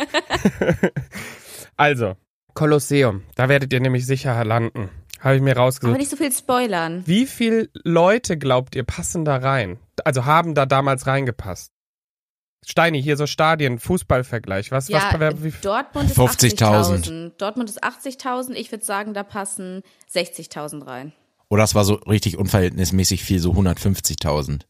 also, 1.77 2.15
Kolosseum, 2.53 3.23
da 3.35 3.49
werdet 3.49 3.73
ihr 3.73 3.79
nämlich 3.79 4.05
sicher 4.05 4.43
landen. 4.43 4.89
Habe 5.19 5.35
ich 5.37 5.41
mir 5.41 5.51
Aber 5.51 5.61
rausgesucht. 5.61 5.97
nicht 5.97 6.09
so 6.09 6.17
viel 6.17 6.31
spoilern. 6.31 7.03
Wie 7.05 7.25
viele 7.25 7.69
Leute 7.83 8.37
glaubt 8.37 8.75
ihr 8.75 8.83
passen 8.83 9.25
da 9.25 9.37
rein? 9.37 9.79
Also 10.03 10.25
haben 10.25 10.53
da 10.55 10.65
damals 10.65 11.07
reingepasst? 11.07 11.71
Steini, 12.67 13.01
hier 13.01 13.15
so 13.15 13.27
Stadien, 13.27 13.77
Fußballvergleich. 13.79 14.71
Was, 14.71 14.87
Ja, 14.87 15.09
was, 15.11 15.19
wer, 15.19 15.43
wie, 15.43 15.53
Dortmund 15.61 16.09
ist 16.09 16.17
50.000. 16.17 16.57
80.000. 17.05 17.31
Dortmund 17.37 17.69
ist 17.69 17.83
80.000. 17.83 18.53
Ich 18.53 18.71
würde 18.71 18.83
sagen, 18.83 19.13
da 19.13 19.23
passen 19.23 19.83
60.000 20.13 20.85
rein. 20.87 21.13
Oder 21.47 21.63
es 21.63 21.75
war 21.75 21.85
so 21.85 21.93
richtig 21.93 22.37
unverhältnismäßig 22.37 23.23
viel, 23.23 23.39
so 23.39 23.51
150.000. 23.51 24.61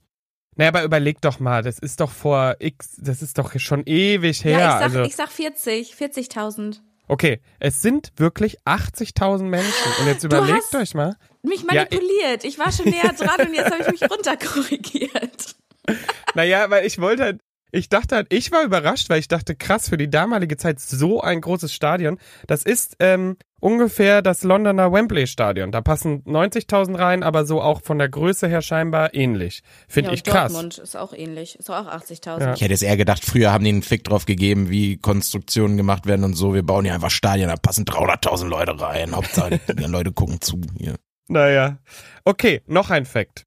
naja, 0.57 0.69
aber 0.69 0.83
überleg 0.83 1.21
doch 1.21 1.39
mal, 1.39 1.63
das 1.63 1.79
ist 1.79 2.01
doch 2.01 2.11
vor 2.11 2.57
x, 2.59 2.97
das 2.97 3.21
ist 3.21 3.37
doch 3.37 3.57
schon 3.59 3.83
ewig 3.85 4.43
her. 4.43 4.59
Ja, 4.59 4.67
ich, 4.67 4.73
sag, 4.73 4.81
also, 4.83 5.01
ich 5.03 5.15
sag 5.15 5.29
40, 5.31 5.93
40.000. 5.93 6.79
okay, 7.07 7.41
es 7.59 7.81
sind 7.81 8.11
wirklich 8.17 8.57
80.000 8.65 9.43
Menschen. 9.43 9.91
Und 9.99 10.07
jetzt 10.07 10.23
überlegt 10.23 10.73
euch 10.75 10.93
mal. 10.93 11.15
Mich 11.43 11.61
Ja, 11.61 11.85
manipuliert. 11.85 12.43
ich 12.43 12.57
war 12.57 12.71
schon 12.71 12.85
näher 12.85 13.13
dran 13.13 13.47
und 13.47 13.53
jetzt 13.53 13.71
habe 13.71 13.81
ich 13.81 14.01
mich 14.01 14.09
runterkorrigiert. 14.09 15.55
Naja, 16.33 16.67
weil 16.71 16.83
ich 16.85 16.99
wollte 16.99 17.21
halt, 17.23 17.41
ich 17.75 17.89
dachte 17.89 18.15
halt, 18.15 18.27
ich 18.31 18.51
war 18.51 18.63
überrascht, 18.63 19.09
weil 19.09 19.19
ich 19.19 19.27
dachte, 19.27 19.53
krass, 19.53 19.89
für 19.89 19.97
die 19.97 20.09
damalige 20.09 20.55
Zeit 20.55 20.79
so 20.79 21.21
ein 21.21 21.41
großes 21.41 21.73
Stadion. 21.73 22.17
Das 22.47 22.63
ist 22.63 22.95
ähm, 22.99 23.35
ungefähr 23.59 24.21
das 24.21 24.43
Londoner 24.43 24.93
Wembley 24.93 25.27
Stadion. 25.27 25.73
Da 25.73 25.81
passen 25.81 26.23
90.000 26.23 26.97
rein, 26.97 27.21
aber 27.21 27.45
so 27.45 27.61
auch 27.61 27.81
von 27.81 27.97
der 27.97 28.07
Größe 28.07 28.47
her 28.47 28.61
scheinbar 28.61 29.13
ähnlich. 29.13 29.61
Finde 29.89 30.11
ja, 30.11 30.13
ich 30.13 30.21
und 30.21 30.31
krass. 30.31 30.53
Dortmund 30.53 30.77
ist 30.77 30.95
auch 30.95 31.13
ähnlich. 31.13 31.59
Ist 31.59 31.69
auch 31.69 31.87
80.000. 31.87 32.39
Ja. 32.39 32.53
Ich 32.53 32.61
hätte 32.61 32.71
jetzt 32.71 32.83
eher 32.83 32.97
gedacht, 32.97 33.25
früher 33.25 33.51
haben 33.51 33.65
die 33.65 33.71
einen 33.71 33.81
Fick 33.81 34.05
drauf 34.05 34.25
gegeben, 34.25 34.69
wie 34.69 34.97
Konstruktionen 34.97 35.75
gemacht 35.75 36.05
werden 36.05 36.23
und 36.23 36.35
so. 36.35 36.53
Wir 36.53 36.63
bauen 36.63 36.85
hier 36.85 36.93
einfach 36.93 37.11
Stadien, 37.11 37.49
da 37.49 37.57
passen 37.57 37.83
300.000 37.83 38.47
Leute 38.47 38.79
rein. 38.79 39.13
Hauptsache, 39.13 39.59
die 39.67 39.83
Leute 39.85 40.13
gucken 40.13 40.39
zu 40.39 40.61
hier. 40.77 40.95
Naja. 41.27 41.79
Okay, 42.23 42.61
noch 42.67 42.89
ein 42.89 43.05
Fakt. 43.05 43.43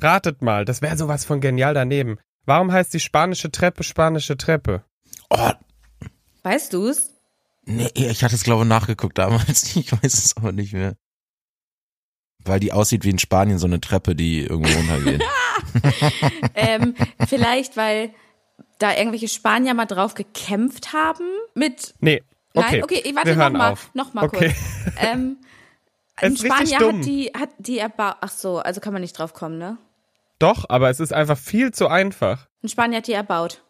Ratet 0.00 0.42
mal, 0.42 0.64
das 0.64 0.80
wäre 0.80 0.96
sowas 0.96 1.24
von 1.24 1.40
genial 1.40 1.74
daneben. 1.74 2.18
Warum 2.46 2.72
heißt 2.72 2.92
die 2.94 3.00
spanische 3.00 3.50
Treppe 3.50 3.82
spanische 3.82 4.36
Treppe? 4.36 4.84
Oh, 5.30 5.50
Weißt 6.42 6.72
du's? 6.72 7.10
nee, 7.66 7.90
ich 7.94 8.24
hatte 8.24 8.34
es 8.34 8.44
glaube 8.44 8.62
ich 8.62 8.68
nachgeguckt 8.68 9.18
damals. 9.18 9.76
Ich 9.76 9.92
weiß 9.92 10.14
es 10.14 10.36
aber 10.36 10.52
nicht 10.52 10.72
mehr. 10.72 10.96
Weil 12.44 12.60
die 12.60 12.72
aussieht 12.72 13.04
wie 13.04 13.10
in 13.10 13.18
Spanien 13.18 13.58
so 13.58 13.66
eine 13.66 13.80
Treppe, 13.80 14.14
die 14.14 14.40
irgendwo 14.44 14.72
runtergeht. 14.78 15.22
ähm, 16.54 16.94
vielleicht, 17.26 17.76
weil 17.76 18.14
da 18.78 18.94
irgendwelche 18.96 19.28
Spanier 19.28 19.74
mal 19.74 19.86
drauf 19.86 20.14
gekämpft 20.14 20.92
haben 20.92 21.26
mit. 21.54 21.94
Nee. 22.00 22.22
Okay. 22.54 22.66
Nein, 22.76 22.82
okay, 22.84 23.02
ich 23.04 23.14
warte 23.14 23.36
nochmal. 23.36 23.74
Nochmal 23.92 24.24
Okay. 24.26 24.54
kurz. 24.54 24.96
Ähm, 24.98 25.36
richtig 26.22 26.46
Spanier 26.52 26.78
hat 26.78 27.04
die, 27.04 27.30
hat 27.36 27.50
die 27.58 27.78
erbaut. 27.78 28.16
Ach 28.20 28.30
so, 28.30 28.58
also 28.58 28.80
kann 28.80 28.92
man 28.92 29.02
nicht 29.02 29.18
drauf 29.18 29.34
kommen, 29.34 29.58
ne? 29.58 29.76
Doch, 30.38 30.64
aber 30.68 30.90
es 30.90 31.00
ist 31.00 31.12
einfach 31.12 31.38
viel 31.38 31.72
zu 31.72 31.88
einfach. 31.88 32.46
Ein 32.62 32.68
Spanier 32.68 32.98
hat 32.98 33.06
die 33.06 33.12
erbaut. 33.12 33.62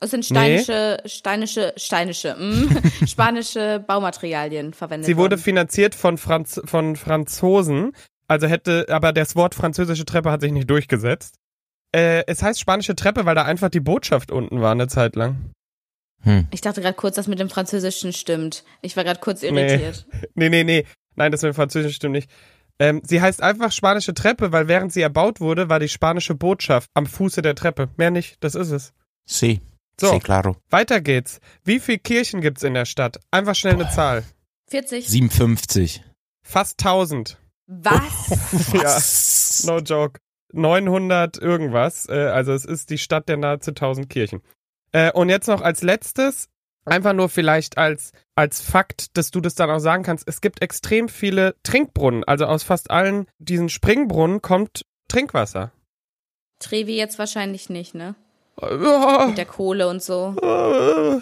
Es 0.00 0.10
sind 0.10 0.24
steinische, 0.24 0.98
steinische, 1.06 1.72
steinische, 1.76 2.34
mm, 2.34 3.06
spanische 3.06 3.82
Baumaterialien 3.86 4.74
verwendet 4.74 5.06
Sie 5.06 5.16
wurde 5.16 5.36
worden. 5.36 5.40
finanziert 5.42 5.94
von, 5.94 6.18
Franz 6.18 6.60
von 6.64 6.96
Franzosen, 6.96 7.92
also 8.28 8.46
hätte, 8.46 8.86
aber 8.90 9.12
das 9.12 9.36
Wort 9.36 9.54
französische 9.54 10.04
Treppe 10.04 10.30
hat 10.30 10.40
sich 10.40 10.52
nicht 10.52 10.68
durchgesetzt. 10.68 11.36
Äh, 11.92 12.24
es 12.26 12.42
heißt 12.42 12.58
spanische 12.60 12.96
Treppe, 12.96 13.24
weil 13.24 13.34
da 13.36 13.44
einfach 13.44 13.70
die 13.70 13.80
Botschaft 13.80 14.30
unten 14.32 14.60
war 14.60 14.72
eine 14.72 14.88
Zeit 14.88 15.14
lang. 15.16 15.52
Hm. 16.22 16.48
Ich 16.50 16.60
dachte 16.60 16.80
gerade 16.82 16.96
kurz, 16.96 17.14
dass 17.16 17.28
mit 17.28 17.38
dem 17.38 17.48
Französischen 17.50 18.12
stimmt. 18.12 18.64
Ich 18.82 18.96
war 18.96 19.04
gerade 19.04 19.20
kurz 19.20 19.42
Nee. 19.42 19.48
irritiert. 19.48 20.06
Nee, 20.34 20.48
nee, 20.48 20.64
nee. 20.64 20.86
Nein, 21.16 21.30
das 21.30 21.42
mit 21.42 21.52
dem 21.52 21.54
Französischen 21.54 21.94
stimmt 21.94 22.12
nicht. 22.14 22.30
Ähm, 22.78 23.02
sie 23.04 23.20
heißt 23.20 23.42
einfach 23.42 23.72
spanische 23.72 24.14
Treppe, 24.14 24.52
weil 24.52 24.68
während 24.68 24.92
sie 24.92 25.02
erbaut 25.02 25.40
wurde, 25.40 25.68
war 25.68 25.78
die 25.78 25.88
spanische 25.88 26.34
Botschaft 26.34 26.90
am 26.94 27.06
Fuße 27.06 27.42
der 27.42 27.54
Treppe. 27.54 27.88
Mehr 27.96 28.10
nicht, 28.10 28.42
das 28.42 28.54
ist 28.54 28.70
es. 28.70 28.92
Sí. 29.26 29.60
So. 30.00 30.12
Sí, 30.12 30.18
claro. 30.18 30.56
Weiter 30.70 31.00
geht's. 31.00 31.40
Wie 31.62 31.78
viele 31.78 31.98
Kirchen 31.98 32.40
gibt's 32.40 32.64
in 32.64 32.74
der 32.74 32.84
Stadt? 32.84 33.20
Einfach 33.30 33.54
schnell 33.54 33.74
eine 33.74 33.88
Zahl. 33.90 34.24
40. 34.70 35.06
57. 35.06 36.02
Fast 36.42 36.80
1000. 36.80 37.38
Was? 37.66 38.30
Was? 38.72 39.64
No 39.66 39.78
joke. 39.78 40.20
900 40.52 41.38
irgendwas. 41.38 42.08
Äh, 42.08 42.26
also 42.26 42.52
es 42.52 42.64
ist 42.64 42.90
die 42.90 42.98
Stadt 42.98 43.28
der 43.28 43.36
nahezu 43.36 43.70
1000 43.70 44.08
Kirchen. 44.08 44.42
Äh, 44.92 45.12
und 45.12 45.28
jetzt 45.28 45.48
noch 45.48 45.60
als 45.60 45.82
letztes, 45.82 46.48
einfach 46.84 47.12
nur 47.12 47.28
vielleicht 47.28 47.78
als, 47.78 48.12
als 48.34 48.60
Fakt, 48.60 49.16
dass 49.16 49.30
du 49.30 49.40
das 49.40 49.54
dann 49.54 49.70
auch 49.70 49.78
sagen 49.78 50.02
kannst, 50.02 50.28
es 50.28 50.40
gibt 50.40 50.62
extrem 50.62 51.08
viele 51.08 51.54
Trinkbrunnen. 51.62 52.24
Also 52.24 52.46
aus 52.46 52.62
fast 52.62 52.90
allen 52.90 53.26
diesen 53.38 53.68
Springbrunnen 53.68 54.42
kommt 54.42 54.84
Trinkwasser. 55.08 55.72
Trevi 56.58 56.96
jetzt 56.96 57.18
wahrscheinlich 57.18 57.68
nicht, 57.68 57.94
ne? 57.94 58.14
Mit 58.60 59.36
der 59.36 59.46
Kohle 59.46 59.88
und 59.88 60.02
so. 60.02 60.36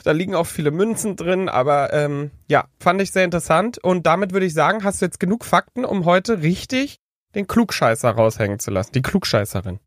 Da 0.05 0.13
liegen 0.13 0.35
auch 0.35 0.47
viele 0.47 0.71
Münzen 0.71 1.17
drin, 1.17 1.49
aber 1.49 1.93
ähm, 1.93 2.31
ja, 2.49 2.67
fand 2.79 3.01
ich 3.01 3.11
sehr 3.11 3.25
interessant. 3.25 3.79
Und 3.83 4.07
damit 4.07 4.33
würde 4.33 4.47
ich 4.47 4.53
sagen, 4.53 4.85
hast 4.85 5.01
du 5.01 5.07
jetzt 5.07 5.19
genug 5.19 5.45
Fakten, 5.45 5.85
um 5.85 6.05
heute 6.05 6.43
richtig 6.43 6.99
den 7.35 7.47
Klugscheißer 7.47 8.11
raushängen 8.11 8.59
zu 8.59 8.71
lassen. 8.71 8.93
Die 8.93 9.01
Klugscheißerin. 9.01 9.81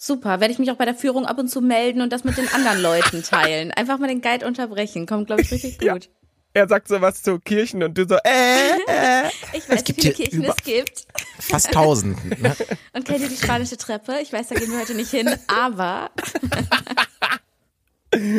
Super, 0.00 0.38
werde 0.38 0.52
ich 0.52 0.60
mich 0.60 0.70
auch 0.70 0.76
bei 0.76 0.84
der 0.84 0.94
Führung 0.94 1.26
ab 1.26 1.38
und 1.38 1.48
zu 1.48 1.60
melden 1.60 2.02
und 2.02 2.12
das 2.12 2.22
mit 2.22 2.36
den 2.36 2.46
anderen 2.54 2.80
Leuten 2.80 3.24
teilen. 3.24 3.72
Einfach 3.72 3.98
mal 3.98 4.06
den 4.06 4.20
Guide 4.20 4.46
unterbrechen. 4.46 5.06
Kommt, 5.06 5.26
glaube 5.26 5.42
ich, 5.42 5.50
richtig 5.50 5.78
Ja. 5.82 5.94
gut. 5.94 6.08
Er 6.54 6.66
sagt 6.68 6.88
sowas 6.88 7.22
zu 7.22 7.38
Kirchen 7.40 7.82
und 7.82 7.98
du 7.98 8.06
so, 8.08 8.16
äh, 8.24 8.70
äh. 8.88 9.28
Ich 9.52 9.68
weiß, 9.68 9.80
wie 9.80 9.84
gibt 9.84 10.00
viele 10.00 10.14
Kirchen 10.14 10.44
es 10.44 10.56
gibt. 10.56 11.06
Fast 11.40 11.66
1000. 11.68 12.40
Ne? 12.42 12.56
Und 12.94 13.04
kennt 13.04 13.20
ihr 13.20 13.28
die 13.28 13.36
spanische 13.36 13.76
Treppe? 13.76 14.16
Ich 14.22 14.32
weiß, 14.32 14.48
da 14.48 14.54
gehen 14.54 14.70
wir 14.72 14.80
heute 14.80 14.94
nicht 14.94 15.10
hin, 15.10 15.28
aber 15.46 16.10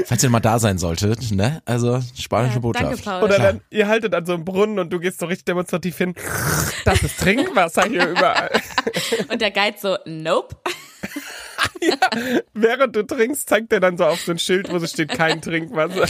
Falls 0.05 0.23
ihr 0.23 0.29
mal 0.31 0.39
da 0.39 0.57
sein 0.57 0.79
solltet, 0.79 1.29
ne? 1.31 1.61
Also, 1.65 2.01
spanische 2.17 2.55
ja, 2.55 2.59
Botschaft. 2.61 2.85
danke, 2.87 3.03
Paul. 3.03 3.23
Oder 3.23 3.35
Klar. 3.35 3.53
dann, 3.53 3.61
ihr 3.69 3.87
haltet 3.87 4.15
an 4.15 4.25
so 4.25 4.33
einem 4.33 4.43
Brunnen 4.43 4.79
und 4.79 4.89
du 4.91 4.99
gehst 4.99 5.19
so 5.19 5.27
richtig 5.27 5.45
demonstrativ 5.45 5.95
hin. 5.97 6.15
Das 6.85 7.03
ist 7.03 7.19
Trinkwasser 7.19 7.83
hier 7.83 8.07
überall. 8.07 8.49
Und 9.31 9.39
der 9.39 9.51
Guide 9.51 9.77
so, 9.79 9.97
nope. 10.05 10.55
Während 12.53 12.95
du 12.95 13.03
trinkst, 13.03 13.49
zeigt 13.49 13.73
er 13.73 13.79
dann 13.79 13.97
so 13.97 14.05
auf 14.05 14.21
so 14.21 14.31
ein 14.31 14.39
Schild, 14.39 14.71
wo 14.71 14.79
so 14.79 14.87
steht 14.87 15.09
kein 15.09 15.41
Trinkwasser. 15.41 16.05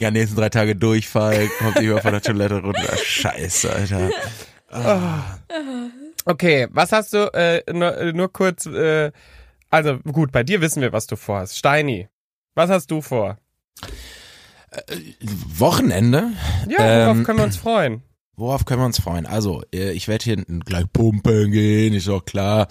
Kann 0.00 0.12
nächsten 0.14 0.36
drei 0.36 0.48
Tage 0.48 0.74
Durchfall, 0.74 1.48
kommt 1.58 1.80
mehr 1.80 1.98
von 1.98 2.12
der 2.12 2.22
Toilette 2.22 2.62
runter. 2.62 2.96
Scheiße, 2.96 3.70
Alter. 3.70 5.30
Okay, 6.24 6.68
was 6.70 6.92
hast 6.92 7.12
du, 7.12 7.30
äh, 7.34 7.62
nur, 7.72 7.96
äh, 7.96 8.12
nur 8.12 8.32
kurz, 8.32 8.66
äh, 8.66 9.10
also 9.68 9.98
gut, 9.98 10.32
bei 10.32 10.42
dir 10.42 10.60
wissen 10.60 10.80
wir, 10.80 10.92
was 10.92 11.06
du 11.06 11.16
vorhast. 11.16 11.58
Steini, 11.58 12.08
was 12.54 12.70
hast 12.70 12.90
du 12.90 13.02
vor? 13.02 13.36
Wochenende? 15.20 16.30
Ja, 16.68 17.04
worauf 17.06 17.16
Ähm, 17.16 17.24
können 17.24 17.38
wir 17.38 17.44
uns 17.44 17.56
freuen? 17.56 18.02
Worauf 18.40 18.64
können 18.64 18.80
wir 18.80 18.86
uns 18.86 18.98
freuen? 18.98 19.26
Also, 19.26 19.60
äh, 19.70 19.92
ich 19.92 20.08
werde 20.08 20.24
hier 20.24 20.36
gleich 20.36 20.90
pumpen 20.90 21.52
gehen, 21.52 21.92
ist 21.92 22.08
doch 22.08 22.24
klar. 22.24 22.68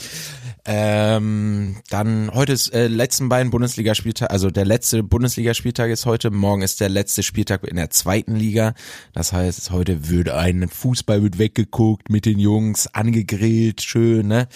Ähm, 0.65 1.77
dann 1.91 2.31
heute 2.33 2.53
ist 2.53 2.73
äh, 2.73 2.87
letzten 2.87 3.29
beiden 3.29 3.51
Bundesligaspieltag, 3.51 4.31
also 4.31 4.49
der 4.49 4.65
letzte 4.65 5.03
Bundesligaspieltag 5.03 5.91
ist 5.91 6.07
heute, 6.07 6.31
morgen 6.31 6.63
ist 6.63 6.81
der 6.81 6.89
letzte 6.89 7.21
Spieltag 7.21 7.67
in 7.67 7.75
der 7.75 7.91
zweiten 7.91 8.35
Liga. 8.35 8.73
Das 9.13 9.31
heißt, 9.31 9.69
heute 9.69 10.09
wird 10.09 10.29
ein 10.29 10.69
Fußball 10.69 11.21
wird 11.21 11.37
weggeguckt 11.37 12.09
mit 12.09 12.25
den 12.25 12.39
Jungs, 12.39 12.87
angegrillt, 12.87 13.83
schön, 13.83 14.27
ne? 14.27 14.47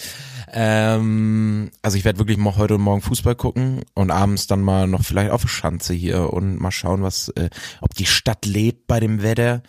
Ähm, 0.52 1.70
also 1.80 1.96
ich 1.96 2.04
werde 2.04 2.18
wirklich 2.18 2.38
mal 2.38 2.56
heute 2.56 2.74
und 2.74 2.82
morgen 2.82 3.02
Fußball 3.02 3.36
gucken 3.36 3.82
und 3.94 4.10
abends 4.10 4.48
dann 4.48 4.62
mal 4.62 4.88
noch 4.88 5.04
vielleicht 5.04 5.30
auf 5.30 5.48
Schanze 5.48 5.94
hier 5.94 6.32
und 6.32 6.60
mal 6.60 6.72
schauen, 6.72 7.04
was, 7.04 7.28
äh, 7.28 7.50
ob 7.80 7.94
die 7.94 8.06
Stadt 8.06 8.46
lebt 8.46 8.88
bei 8.88 8.98
dem 8.98 9.22
Wetter. 9.22 9.62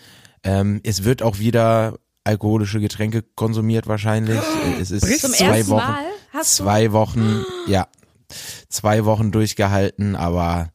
Ähm, 0.45 0.79
es 0.83 1.03
wird 1.03 1.21
auch 1.21 1.39
wieder 1.39 1.97
alkoholische 2.23 2.79
Getränke 2.79 3.23
konsumiert 3.35 3.87
wahrscheinlich. 3.87 4.39
Äh, 4.65 4.81
Es 4.81 4.91
ist 4.91 5.01
Brichst 5.01 5.21
Zum 5.21 5.33
zwei 5.33 5.67
Wochen, 5.67 5.77
Mal 5.85 6.05
hast 6.31 6.55
zwei 6.55 6.91
Wochen, 6.91 7.43
ja, 7.67 7.87
zwei 8.69 9.05
Wochen 9.05 9.31
durchgehalten, 9.31 10.15
aber 10.15 10.69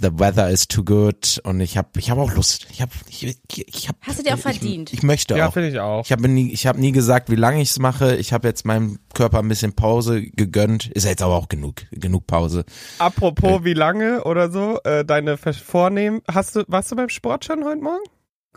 the 0.00 0.10
weather 0.12 0.50
is 0.50 0.68
too 0.68 0.84
good 0.84 1.40
und 1.44 1.60
ich 1.60 1.76
habe, 1.76 1.88
ich 1.98 2.10
habe 2.10 2.20
auch 2.20 2.32
Lust. 2.34 2.66
Ich 2.70 2.82
habe, 2.82 2.92
ich, 3.08 3.26
ich, 3.26 3.38
ich 3.68 3.88
habe. 3.88 3.98
Hast 4.02 4.18
du 4.18 4.22
dir 4.22 4.34
auch 4.34 4.36
ich, 4.36 4.42
verdient? 4.42 4.92
Ich, 4.92 5.02
möchte 5.02 5.36
Ja, 5.36 5.48
auch. 5.48 5.52
finde 5.52 5.70
ich 5.70 5.78
auch. 5.80 6.04
Ich 6.04 6.12
habe 6.12 6.28
nie, 6.28 6.52
ich 6.52 6.66
habe 6.66 6.78
nie 6.78 6.92
gesagt, 6.92 7.30
wie 7.30 7.36
lange 7.36 7.60
ich's 7.62 7.78
mache. 7.78 8.16
Ich 8.16 8.32
habe 8.32 8.46
jetzt 8.46 8.64
meinem 8.66 8.98
Körper 9.14 9.38
ein 9.38 9.48
bisschen 9.48 9.72
Pause 9.72 10.22
gegönnt. 10.22 10.86
Ist 10.90 11.04
ja 11.04 11.10
jetzt 11.10 11.22
aber 11.22 11.34
auch 11.34 11.48
genug, 11.48 11.82
genug 11.90 12.26
Pause. 12.26 12.64
Apropos, 12.98 13.64
wie 13.64 13.74
lange 13.74 14.24
oder 14.24 14.50
so, 14.50 14.78
äh, 14.84 15.04
deine 15.04 15.36
Vornehmen, 15.38 16.20
hast 16.28 16.56
du, 16.56 16.64
warst 16.68 16.92
du 16.92 16.96
beim 16.96 17.08
Sport 17.08 17.44
schon 17.44 17.64
heute 17.64 17.82
Morgen? 17.82 18.04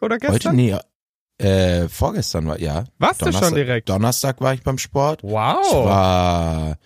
Oder 0.02 0.16
Heute 0.16 0.32
gestern? 0.34 0.56
nee, 0.56 0.76
äh, 1.38 1.88
vorgestern 1.88 2.48
war 2.48 2.60
ja. 2.60 2.84
Warst 2.98 3.22
du 3.22 3.32
schon 3.32 3.56
direkt? 3.56 3.88
Donnerstag 3.90 4.42
war 4.42 4.54
ich 4.54 4.62
beim 4.64 4.78
Sport. 4.78 5.24
Ich 5.24 5.30
Wow. 5.30 5.86
war, 5.86 6.78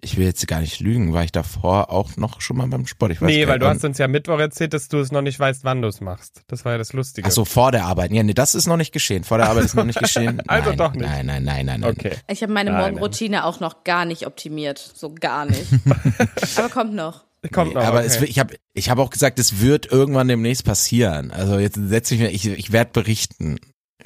ich 0.00 0.16
will 0.16 0.26
jetzt 0.26 0.46
gar 0.46 0.60
nicht 0.60 0.78
lügen, 0.78 1.12
war 1.12 1.24
ich 1.24 1.32
davor 1.32 1.90
auch 1.90 2.16
noch 2.16 2.40
schon 2.40 2.56
mal 2.58 2.68
beim 2.68 2.86
Sport. 2.86 3.10
Ich 3.12 3.20
weiß 3.20 3.26
Nee, 3.26 3.48
weil 3.48 3.58
du 3.58 3.66
hast 3.66 3.84
uns 3.84 3.98
ja 3.98 4.06
Mittwoch 4.06 4.38
erzählt, 4.38 4.74
dass 4.74 4.86
du 4.86 4.98
es 4.98 5.10
noch 5.10 5.22
nicht 5.22 5.40
weißt, 5.40 5.64
wann 5.64 5.82
du 5.82 5.88
es 5.88 6.00
machst. 6.00 6.42
Das 6.46 6.64
war 6.64 6.72
ja 6.72 6.78
das 6.78 6.92
Lustige. 6.92 7.26
Ach 7.26 7.32
so, 7.32 7.44
vor 7.44 7.72
der 7.72 7.84
Arbeit. 7.86 8.12
Ja, 8.12 8.22
nee, 8.22 8.34
das 8.34 8.54
ist 8.54 8.66
noch 8.68 8.76
nicht 8.76 8.92
geschehen. 8.92 9.24
Vor 9.24 9.38
der 9.38 9.48
Arbeit 9.48 9.64
ist 9.64 9.74
noch 9.74 9.84
nicht 9.84 9.98
geschehen. 9.98 10.40
Also 10.46 10.68
nein, 10.68 10.78
doch 10.78 10.92
nicht. 10.92 11.02
Nein, 11.08 11.26
nein, 11.26 11.42
nein, 11.42 11.66
nein, 11.66 11.80
nein. 11.80 11.90
Okay. 11.90 12.12
Ich 12.28 12.42
habe 12.42 12.52
meine 12.52 12.70
Nein, 12.70 12.80
Morgenroutine 12.82 13.44
auch 13.44 13.58
noch 13.58 13.82
gar 13.82 14.04
nicht 14.04 14.26
optimiert. 14.26 14.78
So 14.78 15.12
gar 15.12 15.46
nicht. 15.46 15.66
Aber 16.56 16.68
kommt 16.68 16.94
noch. 16.94 17.25
Kommt 17.52 17.68
Nee, 17.70 17.74
noch. 17.80 17.84
aber 17.84 17.98
okay. 17.98 18.06
es, 18.06 18.22
ich 18.22 18.38
habe 18.38 18.56
ich 18.74 18.90
hab 18.90 18.98
auch 18.98 19.10
gesagt, 19.10 19.38
es 19.38 19.60
wird 19.60 19.86
irgendwann 19.90 20.28
demnächst 20.28 20.64
passieren. 20.64 21.30
Also 21.30 21.58
jetzt 21.58 21.78
setze 21.88 22.14
ich 22.14 22.20
mir, 22.20 22.30
ich, 22.30 22.46
ich 22.46 22.72
werde 22.72 22.90
berichten. 22.92 23.58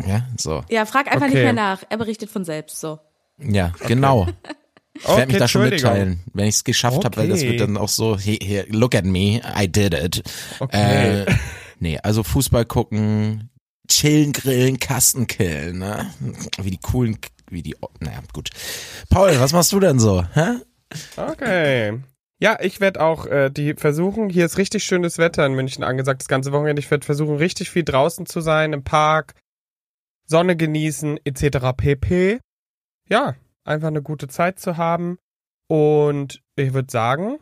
Ja, 0.06 0.26
so. 0.38 0.64
Ja, 0.70 0.86
frag 0.86 1.06
einfach 1.08 1.26
Okay. 1.26 1.34
nicht 1.34 1.42
mehr 1.44 1.52
nach. 1.52 1.82
Er 1.90 1.98
berichtet 1.98 2.30
von 2.30 2.44
selbst 2.44 2.80
so. 2.80 2.98
Ja, 3.38 3.72
genau. 3.86 4.26
Ich 4.92 5.06
werde 5.08 5.26
mich 5.28 5.36
da 5.38 5.48
schon 5.48 5.62
mitteilen, 5.62 6.20
wenn 6.34 6.46
ich 6.46 6.56
es 6.56 6.64
geschafft 6.64 7.04
habe, 7.04 7.16
weil 7.16 7.28
das 7.28 7.38
Okay. 7.40 7.50
wird 7.52 7.60
dann 7.60 7.76
auch 7.78 7.88
so, 7.88 8.18
here, 8.18 8.38
here, 8.42 8.66
look 8.70 8.94
at 8.94 9.04
me, 9.04 9.40
I 9.56 9.66
did 9.68 9.94
it. 9.94 10.22
Okay. 10.58 11.22
Äh, 11.22 11.34
nee, 11.78 11.96
also 12.02 12.22
Fußball 12.24 12.64
gucken, 12.66 13.48
chillen, 13.88 14.32
grillen, 14.32 14.78
Kasten 14.80 15.26
killen, 15.28 15.78
ne? 15.78 16.10
Wie 16.60 16.72
die 16.72 16.78
coolen, 16.78 17.16
wie 17.48 17.62
die, 17.62 17.76
naja, 18.00 18.18
gut. 18.34 18.50
Paul, 19.08 19.38
was 19.40 19.52
machst 19.52 19.72
du 19.72 19.78
denn 19.80 20.00
so? 20.00 20.24
Hä? 20.34 20.56
Okay. 21.16 22.00
Ja, 22.42 22.58
ich 22.60 22.80
werde 22.80 23.02
auch 23.02 23.26
äh, 23.26 23.50
die 23.50 23.74
versuchen, 23.74 24.30
hier 24.30 24.46
ist 24.46 24.56
richtig 24.56 24.84
schönes 24.84 25.18
Wetter 25.18 25.44
in 25.44 25.52
München 25.52 25.84
angesagt, 25.84 26.22
das 26.22 26.28
ganze 26.28 26.52
Wochenende. 26.52 26.80
Ich 26.80 26.90
werde 26.90 27.04
versuchen, 27.04 27.36
richtig 27.36 27.70
viel 27.70 27.84
draußen 27.84 28.24
zu 28.24 28.40
sein, 28.40 28.72
im 28.72 28.82
Park, 28.82 29.34
Sonne 30.26 30.56
genießen, 30.56 31.20
etc. 31.24 31.76
pp. 31.76 32.40
Ja, 33.08 33.34
einfach 33.64 33.88
eine 33.88 34.00
gute 34.00 34.26
Zeit 34.28 34.58
zu 34.58 34.78
haben. 34.78 35.18
Und 35.68 36.42
ich 36.56 36.72
würde 36.72 36.90
sagen, 36.90 37.38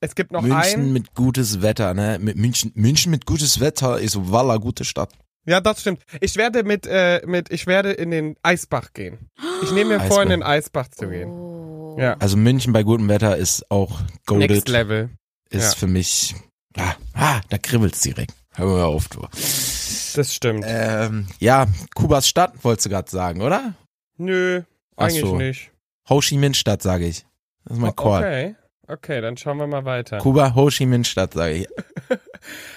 es 0.00 0.14
gibt 0.14 0.30
noch 0.30 0.42
München 0.42 0.80
ein. 0.80 0.92
mit 0.92 1.14
gutes 1.14 1.62
Wetter, 1.62 1.94
ne? 1.94 2.18
Mit 2.20 2.36
München, 2.36 2.70
München 2.74 3.10
mit 3.10 3.24
gutes 3.24 3.60
Wetter 3.60 3.98
ist 3.98 4.30
Walla 4.30 4.58
gute 4.58 4.84
Stadt. 4.84 5.12
Ja, 5.46 5.62
das 5.62 5.80
stimmt. 5.80 6.02
Ich 6.20 6.36
werde 6.36 6.64
mit, 6.64 6.86
äh, 6.86 7.22
mit, 7.24 7.50
ich 7.50 7.66
werde 7.66 7.92
in 7.92 8.10
den 8.10 8.36
Eisbach 8.42 8.92
gehen. 8.92 9.30
Ich 9.62 9.72
nehme 9.72 9.96
mir 9.96 10.00
vor, 10.00 10.22
in 10.22 10.28
den 10.28 10.42
Eisbach 10.42 10.88
zu 10.88 11.08
gehen. 11.08 11.30
Oh. 11.30 11.57
Ja. 11.98 12.16
Also 12.18 12.36
München 12.36 12.72
bei 12.72 12.82
gutem 12.82 13.08
Wetter 13.08 13.36
ist 13.36 13.70
auch 13.70 14.00
Next 14.00 14.26
goaded. 14.26 14.68
Level. 14.68 15.10
Ist 15.50 15.72
Ja. 15.72 15.78
für 15.78 15.86
mich, 15.86 16.34
ah, 16.76 16.94
ah 17.14 17.40
da 17.48 17.58
kribbelt's 17.58 18.00
direkt. 18.00 18.34
Hör 18.54 18.66
mal 18.66 18.82
auf, 18.84 19.08
du. 19.08 19.20
Das 19.20 20.34
stimmt. 20.34 20.64
Ähm, 20.66 21.26
ja, 21.38 21.66
Kubas 21.94 22.28
Stadt 22.28 22.52
wolltest 22.64 22.86
du 22.86 22.90
gerade 22.90 23.10
sagen, 23.10 23.40
oder? 23.42 23.74
Nö, 24.16 24.62
eigentlich 24.96 25.20
so. 25.20 25.36
nicht. 25.36 25.70
Ho 26.08 26.20
Chi 26.20 26.36
Minh 26.36 26.54
Stadt, 26.54 26.82
sage 26.82 27.06
ich. 27.06 27.24
Das 27.64 27.76
ist 27.76 27.80
mein 27.80 27.94
Call. 27.94 28.22
Okay. 28.22 28.54
Okay, 28.90 29.20
dann 29.20 29.36
schauen 29.36 29.58
wir 29.58 29.66
mal 29.66 29.84
weiter. 29.84 30.18
Kuba, 30.18 30.54
Ho 30.54 30.70
Chi 30.70 30.86
Minh 30.86 31.04
Stadt, 31.04 31.34
sage 31.34 31.54
ich. 31.54 31.68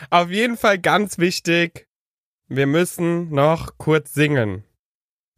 Auf 0.09 0.29
jeden 0.29 0.57
Fall 0.57 0.77
ganz 0.77 1.17
wichtig, 1.17 1.87
wir 2.47 2.67
müssen 2.67 3.29
noch 3.29 3.77
kurz 3.77 4.13
singen. 4.13 4.63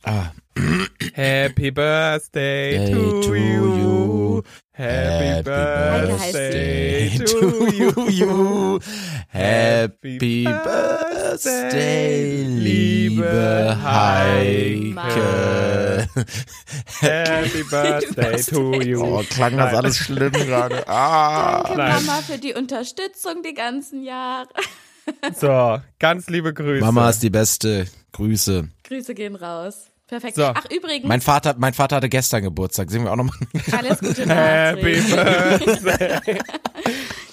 Ah, 0.04 0.32
Happy 1.14 1.70
Birthday 1.72 2.78
Day 2.78 2.92
to, 2.94 3.22
to 3.24 3.36
you. 3.36 3.76
you. 3.76 4.44
Happy 4.74 5.44
Birthday 5.44 7.18
Birthday 7.18 7.18
to 7.26 8.10
you. 8.12 8.80
Happy 9.30 10.18
Birthday, 10.46 12.44
liebe 12.44 13.78
Heike. 13.84 14.96
Happy 17.00 17.64
Birthday 17.70 18.42
to 18.42 18.82
you. 18.88 19.04
Oh, 19.04 19.24
klang 19.30 19.58
das 19.58 19.74
alles 19.74 19.98
schlimm 19.98 20.32
gerade. 20.32 20.84
Ah. 20.88 21.64
Danke, 21.64 21.78
Nein. 21.78 22.06
Mama, 22.06 22.22
für 22.22 22.38
die 22.38 22.54
Unterstützung 22.54 23.44
die 23.44 23.54
ganzen 23.54 24.04
Jahre. 24.04 24.48
So, 25.36 25.80
ganz 26.00 26.28
liebe 26.30 26.54
Grüße. 26.54 26.84
Mama 26.84 27.10
ist 27.10 27.22
die 27.24 27.30
beste. 27.30 27.86
Grüße. 28.14 28.70
Grüße 28.84 29.14
gehen 29.14 29.36
raus. 29.36 29.92
Perfekt. 30.14 30.36
So. 30.36 30.44
Ach, 30.44 30.66
übrigens, 30.70 31.08
Mein 31.08 31.22
Vater, 31.22 31.56
mein 31.58 31.74
Vater 31.74 31.96
hatte 31.96 32.08
gestern 32.08 32.44
Geburtstag. 32.44 32.92
Sehen 32.92 33.04
wir 33.04 33.12
auch 33.12 33.16
nochmal. 33.16 33.36
alles 33.72 33.98
Gute 33.98 34.26
Happy. 34.30 35.02
Birthday. 35.02 36.40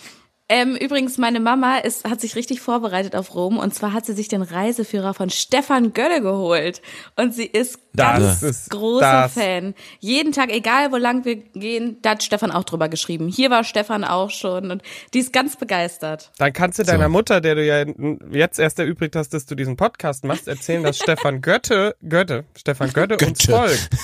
Ähm, 0.52 0.74
übrigens, 0.74 1.16
meine 1.16 1.38
Mama 1.38 1.78
ist, 1.78 2.04
hat 2.04 2.20
sich 2.20 2.34
richtig 2.34 2.60
vorbereitet 2.60 3.14
auf 3.14 3.36
Rom 3.36 3.56
und 3.56 3.72
zwar 3.72 3.92
hat 3.92 4.04
sie 4.04 4.14
sich 4.14 4.26
den 4.26 4.42
Reiseführer 4.42 5.14
von 5.14 5.30
Stefan 5.30 5.92
Gölle 5.92 6.20
geholt. 6.20 6.82
Und 7.14 7.32
sie 7.32 7.46
ist 7.46 7.78
Das 7.92 8.18
ganz 8.18 8.42
ist- 8.42 8.70
großer 8.70 9.00
das- 9.22 9.32
Fan. 9.34 9.74
Jeden 10.00 10.32
Tag, 10.32 10.50
egal 10.50 10.90
wo 10.90 10.96
lang 10.96 11.24
wir 11.24 11.36
gehen, 11.36 11.98
da 12.02 12.10
hat 12.10 12.24
Stefan 12.24 12.50
auch 12.50 12.64
drüber 12.64 12.88
geschrieben. 12.88 13.28
Hier 13.28 13.48
war 13.50 13.62
Stefan 13.62 14.02
auch 14.02 14.30
schon 14.30 14.72
und 14.72 14.82
die 15.14 15.20
ist 15.20 15.32
ganz 15.32 15.54
begeistert. 15.54 16.32
Dann 16.38 16.52
kannst 16.52 16.80
du 16.80 16.82
deiner 16.82 17.08
Mutter, 17.08 17.40
der 17.40 17.54
du 17.54 17.64
ja 17.64 17.84
jetzt 18.32 18.58
erst 18.58 18.80
erübrigt 18.80 19.14
hast, 19.14 19.32
dass 19.32 19.46
du 19.46 19.54
diesen 19.54 19.76
Podcast 19.76 20.24
machst, 20.24 20.48
erzählen, 20.48 20.82
dass 20.82 20.96
Stefan 21.02 21.42
Götte, 21.42 21.94
Götte, 22.08 22.44
Stefan 22.58 22.92
Götte, 22.92 23.14
uns 23.24 23.38
Götte. 23.46 23.52
folgt. 23.52 23.88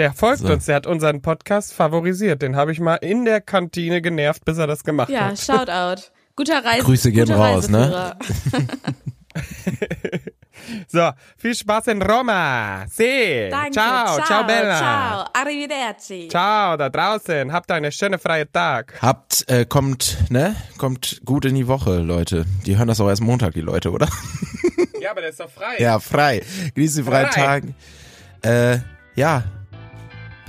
Der 0.00 0.14
folgt 0.14 0.38
So. 0.40 0.50
uns, 0.50 0.64
der 0.64 0.76
hat 0.76 0.86
unseren 0.86 1.20
Podcast 1.20 1.74
favorisiert. 1.74 2.40
Den 2.40 2.56
habe 2.56 2.72
ich 2.72 2.80
mal 2.80 2.94
in 2.94 3.26
der 3.26 3.42
Kantine 3.42 4.00
genervt, 4.00 4.46
bis 4.46 4.56
er 4.56 4.66
das 4.66 4.82
gemacht 4.82 5.10
Ja, 5.10 5.26
hat. 5.26 5.38
Shoutout. 5.38 6.08
Guter 6.36 6.64
Reise. 6.64 6.84
Grüße 6.84 7.12
gehen 7.12 7.30
raus, 7.30 7.68
ne? 7.68 8.16
So, 10.88 11.10
viel 11.36 11.54
Spaß 11.54 11.88
in 11.88 12.00
Roma. 12.02 12.84
See. 12.88 13.48
Danke. 13.50 13.72
ciao, 13.72 14.16
ciao, 14.16 14.26
ciao 14.26 14.44
Bella. 14.46 14.76
Ciao. 14.78 15.24
Arrivederci. 15.42 16.28
Ciao, 16.30 16.76
da 16.78 16.88
draußen. 16.88 17.52
Habt 17.52 17.70
einen 17.70 17.92
schönen 17.92 18.18
freien 18.18 18.50
Tag. 18.52 18.94
Habt, 19.02 19.50
äh, 19.50 19.64
kommt, 19.66 20.16
ne? 20.30 20.56
Kommt 20.78 21.20
gut 21.26 21.44
in 21.44 21.54
die 21.56 21.66
Woche, 21.66 21.98
Leute. 21.98 22.44
Die 22.66 22.78
hören 22.78 22.88
das 22.88 23.00
auch 23.00 23.08
erst 23.08 23.22
Montag, 23.22 23.52
die 23.54 23.60
Leute, 23.62 23.90
oder? 23.90 24.08
Ja, 25.00 25.10
aber 25.12 25.20
der 25.22 25.30
ist 25.30 25.40
doch 25.40 25.50
frei. 25.50 25.76
Ja, 25.78 25.98
frei. 25.98 26.42
Genießt 26.74 26.98
die 26.98 27.02
freien 27.02 27.28
Frei. 27.28 27.60
Tage. 27.60 27.74
Äh, 28.42 28.78
ja. 29.14 29.44